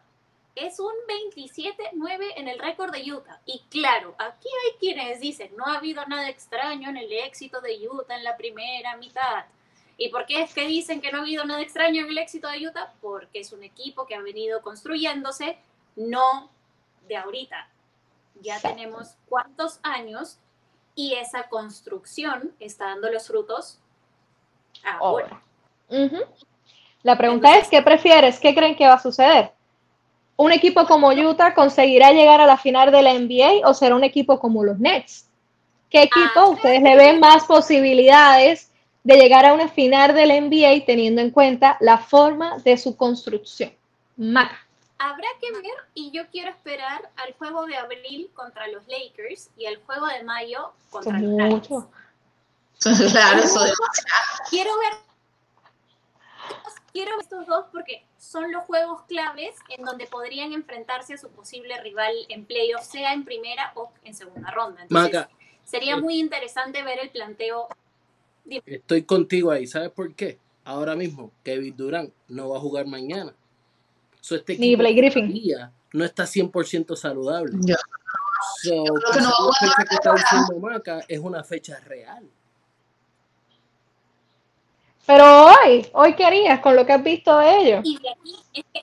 [0.56, 0.92] Es un
[1.44, 3.40] 27-9 en el récord de Utah.
[3.44, 7.86] Y claro, aquí hay quienes dicen, no ha habido nada extraño en el éxito de
[7.86, 9.44] Utah en la primera mitad.
[9.98, 12.48] ¿Y por qué es que dicen que no ha habido nada extraño en el éxito
[12.48, 12.94] de Utah?
[13.02, 15.58] Porque es un equipo que ha venido construyéndose,
[15.94, 16.50] no
[17.06, 17.68] de ahorita.
[18.40, 20.38] Ya tenemos cuántos años
[20.94, 23.78] y esa construcción está dando los frutos
[24.82, 25.42] ahora.
[27.02, 28.40] La pregunta es, ¿qué prefieres?
[28.40, 29.52] ¿Qué creen que va a suceder?
[30.36, 34.04] ¿Un equipo como Utah conseguirá llegar a la final de la NBA o será un
[34.04, 35.26] equipo como los Nets?
[35.88, 38.70] ¿Qué equipo ah, ustedes le ven más posibilidades
[39.02, 42.96] de llegar a una final de la NBA teniendo en cuenta la forma de su
[42.96, 43.72] construcción?
[44.16, 44.58] Maca.
[44.98, 49.66] Habrá que ver y yo quiero esperar al juego de abril contra los Lakers y
[49.66, 51.68] al juego de mayo contra los Nuggets.
[53.10, 53.60] Claro, eso
[54.50, 54.92] Quiero ver
[56.96, 61.28] quiero ver estos dos porque son los juegos claves en donde podrían enfrentarse a su
[61.28, 64.82] posible rival en playoff, sea en primera o en segunda ronda.
[64.82, 65.26] Entonces,
[65.64, 67.68] sería eh, muy interesante ver el planteo.
[68.64, 70.38] Estoy contigo ahí, ¿sabes por qué?
[70.64, 73.34] Ahora mismo Kevin Durant no va a jugar mañana
[74.34, 75.42] este Ni Blake Griffin.
[75.92, 77.52] No está 100% saludable.
[77.60, 77.76] Ya.
[78.62, 78.74] que
[79.20, 79.30] no
[79.60, 82.28] fecha que está diciendo Maca es una fecha real.
[85.06, 87.80] Pero hoy, hoy querías con lo que has visto de ellos.
[87.84, 88.82] Y de aquí, es que,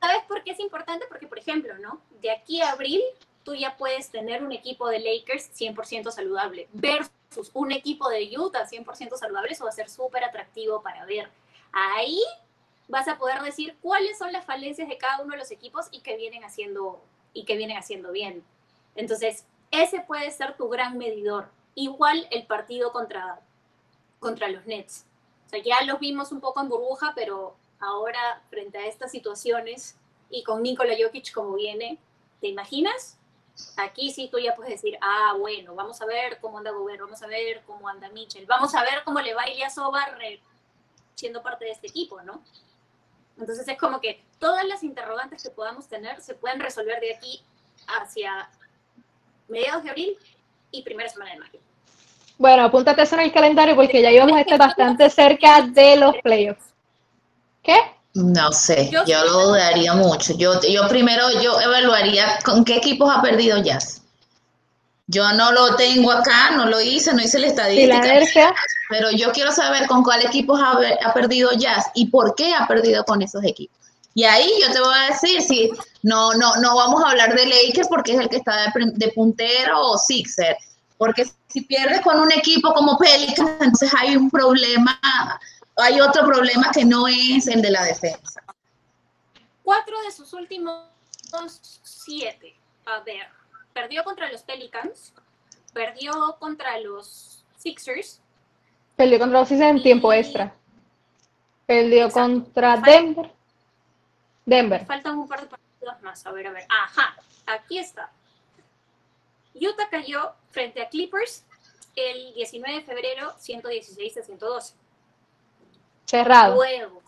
[0.00, 1.06] ¿sabes por qué es importante?
[1.08, 2.00] Porque, por ejemplo, ¿no?
[2.20, 3.00] De aquí a abril,
[3.44, 8.66] tú ya puedes tener un equipo de Lakers 100% saludable versus un equipo de Utah
[8.68, 9.52] 100% saludable.
[9.52, 11.28] Eso va a ser súper atractivo para ver.
[11.70, 12.20] Ahí
[12.88, 16.00] vas a poder decir cuáles son las falencias de cada uno de los equipos y
[16.00, 17.00] qué vienen haciendo,
[17.32, 18.44] y qué vienen haciendo bien.
[18.96, 21.48] Entonces, ese puede ser tu gran medidor.
[21.76, 23.40] Igual el partido contra,
[24.18, 25.04] contra los Nets.
[25.46, 29.96] O sea, ya los vimos un poco en burbuja, pero ahora frente a estas situaciones
[30.30, 31.98] y con Nikola Jokic como viene,
[32.40, 33.18] ¿te imaginas?
[33.76, 37.22] Aquí sí tú ya puedes decir, ah, bueno, vamos a ver cómo anda Gobert, vamos
[37.22, 40.18] a ver cómo anda Mitchell, vamos a ver cómo le va a Sobar
[41.14, 42.42] siendo parte de este equipo, ¿no?
[43.38, 47.42] Entonces es como que todas las interrogantes que podamos tener se pueden resolver de aquí
[47.86, 48.50] hacia
[49.48, 50.18] mediados de abril
[50.70, 51.60] y primera semana de mayo.
[52.38, 56.14] Bueno, apúntate eso en el calendario porque ya íbamos a estar bastante cerca de los
[56.22, 56.64] playoffs.
[57.62, 57.76] ¿Qué?
[58.14, 60.34] No sé, yo, lo dudaría mucho.
[60.36, 64.02] Yo, yo primero yo evaluaría con qué equipos ha perdido Jazz.
[65.06, 68.54] Yo no lo tengo acá, no lo hice, no hice la estadística.
[68.88, 72.66] Pero yo quiero saber con cuál equipos ha, ha perdido Jazz y por qué ha
[72.66, 73.76] perdido con esos equipos.
[74.16, 75.70] Y ahí yo te voy a decir si
[76.02, 79.78] no, no, no vamos a hablar de Lakers porque es el que está de, puntero
[79.78, 80.56] o Sixer.
[80.96, 81.26] Porque
[81.56, 85.00] si pierdes con un equipo como Pelicans, entonces hay un problema,
[85.76, 88.42] hay otro problema que no es el de la defensa.
[89.62, 90.84] Cuatro de sus últimos
[91.82, 92.54] siete.
[92.84, 93.26] A ver,
[93.72, 95.14] perdió contra los Pelicans,
[95.72, 98.20] perdió contra los Sixers.
[98.94, 100.52] Perdió contra los Sixers en tiempo extra.
[101.64, 103.32] Perdió contra Denver.
[104.44, 104.84] Denver.
[104.84, 106.26] Faltan un par de partidos más.
[106.26, 106.66] A ver, a ver.
[106.68, 108.10] Ajá, aquí está.
[109.54, 111.45] Utah cayó frente a Clippers
[111.96, 114.74] el 19 de febrero, 116 a 112.
[116.04, 116.54] Cerrado.
[116.54, 117.02] Luego,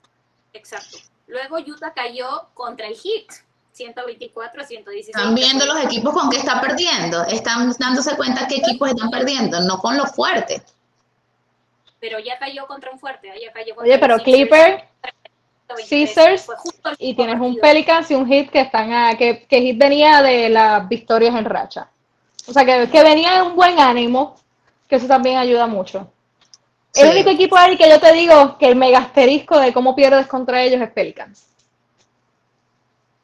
[0.53, 0.99] exacto.
[1.27, 5.17] Luego Utah cayó contra el Heat, 124 a 116.
[5.17, 7.23] Están viendo los equipos con que está perdiendo.
[7.25, 10.63] Están dándose cuenta qué equipos están perdiendo, no con los fuertes.
[12.01, 13.29] Pero ya cayó contra un fuerte.
[13.41, 14.85] Ya cayó contra Oye, pero Clippers
[15.89, 16.49] Caesars
[16.99, 20.49] y tienes un Pelicans y un Hit que están a, que, que Hit venía de
[20.49, 21.91] las victorias en racha.
[22.47, 24.37] O sea, que, que venía en un buen ánimo,
[24.89, 26.11] que eso también ayuda mucho.
[26.95, 30.27] El único equipo ahí que yo te digo que el mega asterisco de cómo pierdes
[30.27, 31.45] contra ellos es Pelicans.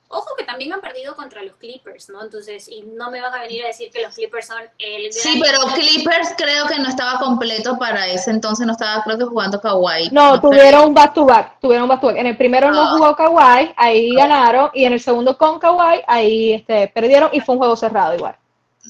[0.08, 2.22] Ojo que también han perdido contra los Clippers, ¿no?
[2.22, 5.12] Entonces, y no me vas a venir a decir que los Clippers son el...
[5.12, 9.24] Sí, pero Clippers creo que no estaba completo para ese entonces, no estaba creo que
[9.24, 10.10] jugando Kawhi.
[10.12, 12.18] No, tuvieron un back-to-back, tuvieron un back-to-back.
[12.18, 16.52] En el primero no, jugó Kawhi, ahí ganaron, y en el segundo con Kawhi, ahí
[16.52, 18.36] este, perdieron y fue un juego cerrado igual.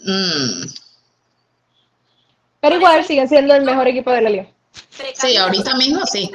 [0.04, 0.83] Mm.
[2.64, 4.46] Pero igual siguen siendo el mejor equipo de la liga.
[5.12, 6.30] Sí, ahorita mismo sí.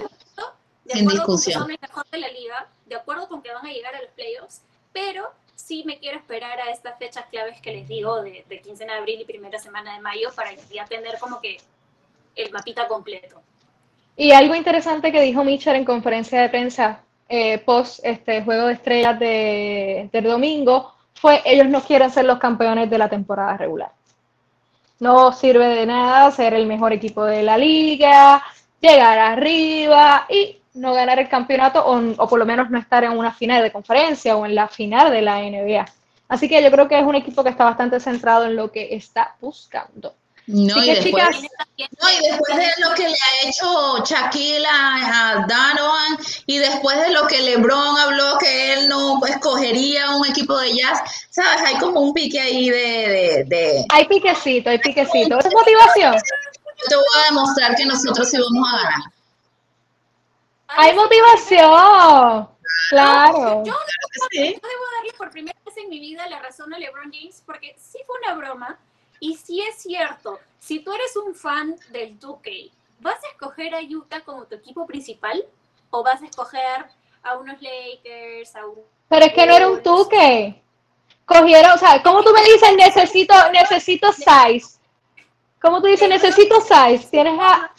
[0.85, 1.63] Sin discusión.
[1.63, 4.11] Son el mejor de la liga, de acuerdo con que van a llegar a los
[4.11, 4.61] playoffs,
[4.93, 8.91] pero sí me quiero esperar a estas fechas claves que les digo de, 15 de
[8.91, 11.57] abril y primera semana de mayo para ya tener como que
[12.35, 13.41] el mapita completo.
[14.15, 18.73] Y algo interesante que dijo Mitchell en conferencia de prensa eh, post este juego de
[18.73, 23.91] estrellas de, del domingo fue ellos no quieren ser los campeones de la temporada regular.
[24.99, 28.43] No sirve de nada ser el mejor equipo de la liga,
[28.81, 33.33] llegar arriba y no ganar el campeonato o, por lo menos no estar en una
[33.33, 35.85] final de conferencia o en la final de la NBA.
[36.27, 38.95] Así que yo creo que es un equipo que está bastante centrado en lo que
[38.95, 40.13] está buscando.
[40.51, 46.17] No, y después, no, y después, de lo que le ha hecho Shaquille a, Donovan
[46.47, 51.27] y después de lo que LeBron habló que él no escogería un equipo de jazz,
[51.29, 51.61] ¿sabes?
[51.61, 53.43] Hay como un pique ahí de...
[53.45, 55.37] de, Hay piquecito, hay piquecito.
[55.37, 56.15] ¿Esa es motivación?
[56.15, 59.01] Yo te voy a demostrar que nosotros sí vamos a ganar.
[60.69, 62.49] Hay motivación.
[62.89, 63.63] Claro.
[63.65, 63.75] Yo,
[64.33, 64.61] debo
[64.97, 68.17] darle por primera vez en mi vida la razón a LeBron James porque sí fue
[68.23, 68.79] una broma
[69.19, 70.39] y sí es cierto.
[70.59, 74.85] Si tú eres un fan del 2K, ¿vas a escoger a Utah como tu equipo
[74.85, 75.45] principal
[75.89, 76.85] o vas a escoger
[77.23, 78.79] a unos Lakers, a un...
[79.07, 80.61] Pero es que no era un 2K.
[81.25, 84.79] Cogieron, o sea, ¿cómo tú me dices necesito necesito size?
[85.61, 87.07] ¿Cómo tú dices necesito size?
[87.09, 87.71] Tienes a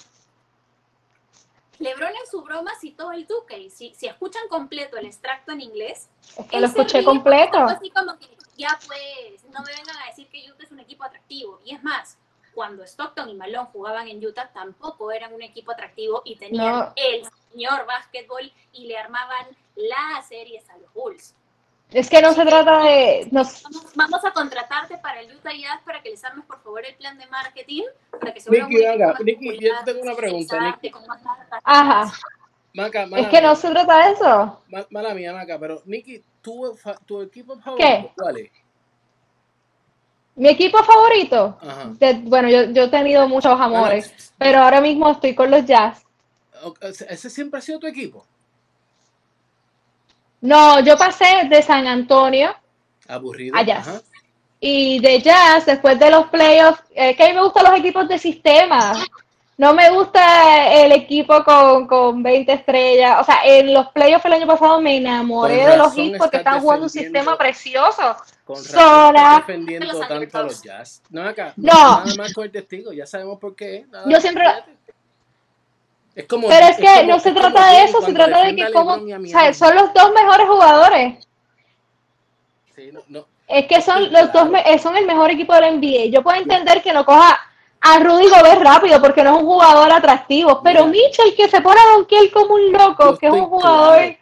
[1.81, 3.71] Lebron en su broma citó el Duque.
[3.71, 6.09] Si, si escuchan completo el extracto en inglés.
[6.53, 7.59] lo escuché completo.
[7.59, 8.27] Así como que
[8.61, 11.61] ya pues, no me vengan a decir que Utah es un equipo atractivo.
[11.65, 12.19] Y es más,
[12.55, 17.23] cuando Stockton y Malone jugaban en Utah, tampoco eran un equipo atractivo y tenían el
[17.51, 19.47] señor básquetbol y le armaban
[19.77, 21.35] las series a los Bulls.
[21.93, 23.29] Es que no se trata de.
[23.33, 23.65] Vamos,
[23.97, 27.19] Vamos a contratarte para el Utah Jazz para que les armes por favor el plan
[27.19, 29.17] de marketing para que se Nicky, haga.
[29.25, 30.61] Nicky, yo tengo una pregunta.
[30.61, 30.93] Nicky.
[31.65, 32.13] Ajá.
[32.73, 34.63] Maca, es que no se trata de eso.
[34.91, 36.77] Mala mía, Maca, pero Nicky, ¿tu,
[37.07, 38.51] tu equipo favorito cuál es?
[40.37, 41.59] Mi equipo favorito,
[42.23, 46.03] bueno, yo, yo, he tenido muchos amores, pero ahora mismo estoy con los Jazz.
[46.81, 48.25] ¿Ese siempre ha sido tu equipo?
[50.41, 52.55] No, yo pasé de San Antonio
[53.07, 53.57] Aburrido.
[53.57, 54.03] a Jazz.
[54.61, 58.19] Y de Jazz, después de los playoffs, que a mí me gustan los equipos de
[58.19, 58.95] sistema.
[59.61, 63.19] No me gusta el equipo con, con 20 estrellas.
[63.21, 66.63] O sea, en los playoffs el año pasado me enamoré de los Heat porque están
[66.63, 68.17] jugando un sistema precioso.
[68.47, 69.45] Con Sola.
[69.47, 71.03] defendiendo tanto a los Jazz.
[71.11, 71.53] No, acá.
[71.59, 71.73] No.
[71.75, 72.91] Nada más con el testigo.
[72.95, 73.85] Ya sabemos por qué.
[74.07, 74.47] Yo siempre.
[76.15, 78.95] Es como, Pero es, que no se trata de eso, se trata de que como,
[78.95, 81.29] o sea, son los dos mejores jugadores.
[82.75, 83.27] Sí, no, no.
[83.47, 84.49] Es que son los dos,
[84.81, 86.07] son el mejor equipo de la NBA.
[86.07, 87.39] Yo puedo entender que no coja
[87.81, 91.81] a Rudy Gobert rápido porque no es un jugador atractivo, pero Mitchell que se pone
[91.81, 94.17] a donkear como un loco, que es un jugador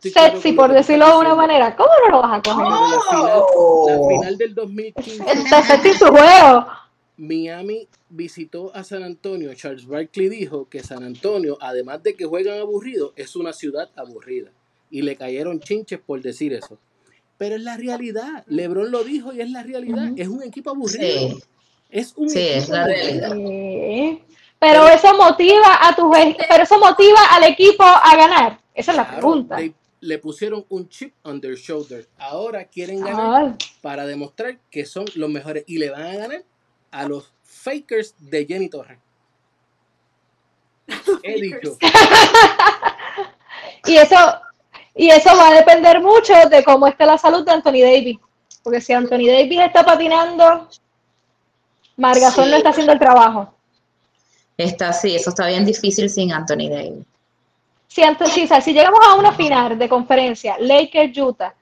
[0.00, 2.66] sexy, por decirlo de una manera, ¿cómo no lo vas a coger?
[2.66, 5.24] La, final, del 2015.
[5.62, 6.66] sexy su juego.
[7.18, 9.54] Miami visitó a San Antonio.
[9.54, 14.50] Charles Barkley dijo que San Antonio, además de que juegan aburrido, es una ciudad aburrida.
[14.90, 16.78] Y le cayeron chinches por decir eso.
[17.38, 18.44] Pero es la realidad.
[18.48, 20.12] LeBron lo dijo y es la realidad.
[20.16, 21.38] Es un equipo aburrido.
[21.96, 23.34] Es un sí, es la realidad.
[24.58, 28.60] Pero eso motiva a tu pero eso motiva al equipo a ganar.
[28.74, 29.56] Esa es la pregunta.
[30.00, 32.06] le pusieron un chip on their shoulder.
[32.18, 36.44] Ahora quieren ganar para demostrar que son los mejores y le van a ganar
[36.90, 38.98] a los fakers de Jenny Torres.
[41.22, 41.78] He dicho.
[43.86, 44.16] y eso
[44.94, 48.18] y eso va a depender mucho de cómo esté la salud de Anthony Davis.
[48.62, 50.68] Porque si Anthony Davis está patinando,
[51.96, 53.52] Margasol no está haciendo el trabajo.
[54.56, 57.04] Está, sí, eso está bien difícil sin Anthony Davis.
[57.88, 58.02] Si,
[58.46, 61.54] si llegamos a una final de conferencia, Lakers, Utah,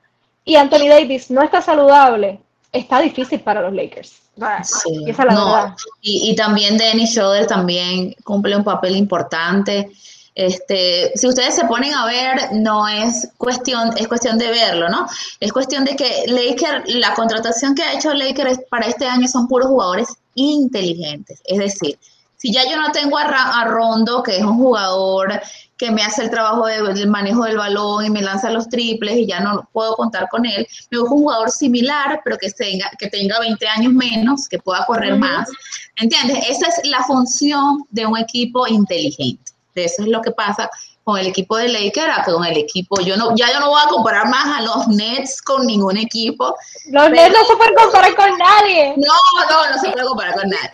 [0.44, 2.40] y Anthony Davis no está saludable,
[2.72, 4.20] está difícil para los Lakers.
[4.64, 5.04] Sí.
[5.06, 5.76] Esa es la verdad.
[6.02, 9.92] Y, y, también Dennis Schroeder también cumple un papel importante.
[10.34, 15.06] Este, si ustedes se ponen a ver, no es cuestión, es cuestión de verlo, ¿no?
[15.38, 19.46] Es cuestión de que Lakers, la contratación que ha hecho Lakers para este año son
[19.46, 21.40] puros jugadores inteligentes.
[21.44, 21.98] Es decir,
[22.36, 25.40] si ya yo no tengo a, Rondo, que es un jugador
[25.78, 29.26] que me hace el trabajo del manejo del balón y me lanza los triples y
[29.26, 33.08] ya no puedo contar con él, me busco un jugador similar, pero que tenga, que
[33.08, 35.48] tenga 20 años menos, que pueda correr más.
[35.96, 36.38] ¿Entiendes?
[36.50, 39.53] Esa es la función de un equipo inteligente.
[39.74, 40.70] Eso es lo que pasa
[41.04, 43.88] con el equipo de Lakers, con el equipo, yo no, ya yo no voy a
[43.88, 46.56] comparar más a los Nets con ningún equipo.
[46.90, 48.94] Los Nets no se pueden comparar con nadie.
[48.96, 49.12] No,
[49.50, 50.70] no, no se puede comparar con nadie.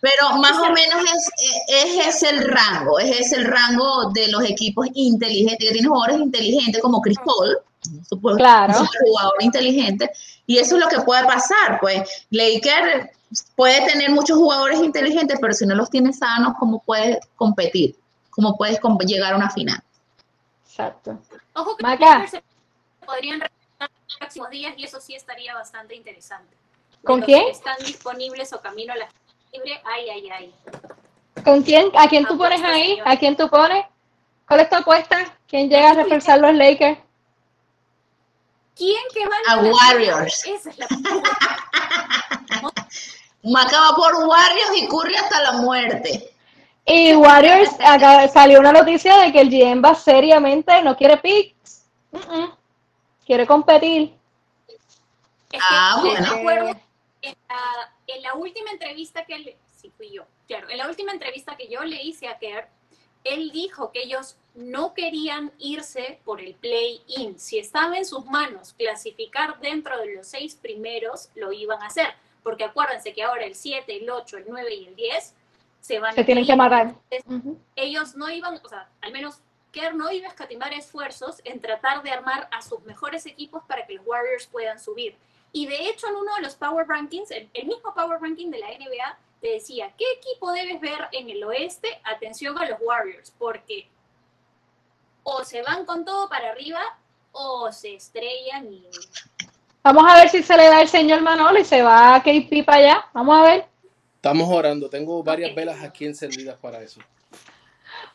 [0.00, 1.30] Pero más o menos es,
[1.68, 6.18] es, es el rango, es, es el rango de los equipos inteligentes, que tienen jugadores
[6.18, 7.58] inteligentes como Chris Paul,
[8.06, 8.80] supongo, claro.
[8.80, 10.10] un jugador inteligente,
[10.46, 13.08] y eso es lo que puede pasar, pues Lakers
[13.56, 17.96] puede tener muchos jugadores inteligentes, pero si no los tiene sanos, ¿cómo puede competir?
[18.34, 19.80] Cómo puedes llegar a una final.
[20.66, 21.18] Exacto.
[21.54, 22.26] Ojo que Maca.
[22.26, 22.42] se
[23.06, 26.56] podrían en los próximos días y eso sí estaría bastante interesante.
[27.04, 27.48] ¿Con quién?
[27.48, 29.08] Están disponibles o camino a la
[29.52, 29.80] libre.
[29.84, 30.54] Ay, ay, ay.
[31.44, 31.90] ¿Con quién?
[31.96, 32.98] ¿A quién tú pones ahí?
[33.04, 33.84] ¿A quién tú pones?
[34.48, 35.36] ¿Cuál es tu apuesta?
[35.46, 36.98] ¿Quién llega a reforzar los Lakers?
[38.76, 40.44] ¿Quién que va a Warriors?
[40.48, 40.88] Esa es la
[43.44, 46.33] Maca va por Warriors y Curry hasta la muerte.
[46.86, 51.86] Y Warriors, acá salió una noticia de que el GM va seriamente, no quiere picks,
[53.24, 54.14] quiere competir.
[55.60, 56.00] ah,
[56.42, 56.78] bueno.
[57.22, 61.68] en, la, última entrevista que le, sí fui yo, claro, en la última entrevista que
[61.68, 62.68] yo le hice a Kerr,
[63.24, 67.38] él dijo que ellos no querían irse por el play-in.
[67.38, 72.14] Si estaba en sus manos clasificar dentro de los seis primeros, lo iban a hacer.
[72.42, 75.34] Porque acuérdense que ahora el 7, el 8, el 9 y el 10
[75.84, 76.94] se van se tienen que amarrar.
[77.76, 82.02] Ellos no iban, o sea, al menos Kerr no iba a escatimar esfuerzos en tratar
[82.02, 85.14] de armar a sus mejores equipos para que los Warriors puedan subir.
[85.52, 88.68] Y de hecho, en uno de los Power Rankings, el, mismo Power Ranking de la
[88.68, 92.00] NBA, te decía, ¿qué equipo debes ver en el oeste?
[92.04, 93.86] Atención a los Warriors, porque
[95.22, 96.80] o se van con todo para arriba
[97.32, 98.86] o se estrellan y...
[99.82, 102.64] Vamos a ver si se le da el señor Manolo y se va a KP
[102.64, 103.06] para allá.
[103.12, 103.73] Vamos a ver.
[104.24, 104.88] Estamos orando.
[104.88, 106.98] Tengo varias velas aquí encendidas para eso.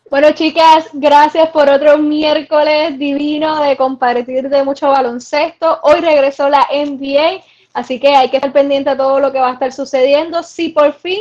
[0.09, 5.79] Bueno, chicas, gracias por otro miércoles divino de compartir de mucho baloncesto.
[5.83, 7.43] Hoy regresó la NBA.
[7.73, 10.41] Así que hay que estar pendiente a todo lo que va a estar sucediendo.
[10.41, 11.19] Si por fin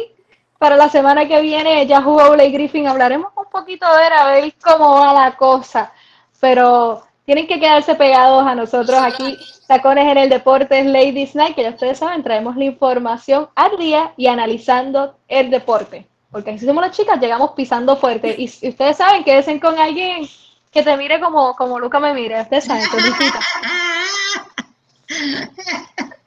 [0.57, 4.31] para la semana que viene ya jugó Blake Griffin, hablaremos un poquito de él, a
[4.31, 5.93] ver cómo va la cosa.
[6.41, 11.63] Pero tienen que quedarse pegados a nosotros aquí, Tacones en el Deporte, Ladies Night, que
[11.63, 16.07] ya ustedes saben, traemos la información al día y analizando el deporte.
[16.31, 18.35] Porque así somos las chicas, llegamos pisando fuerte.
[18.39, 20.27] Y, ustedes saben, quédense con alguien
[20.73, 22.41] que te mire como, como Luca me mira.
[22.41, 22.85] Ustedes saben,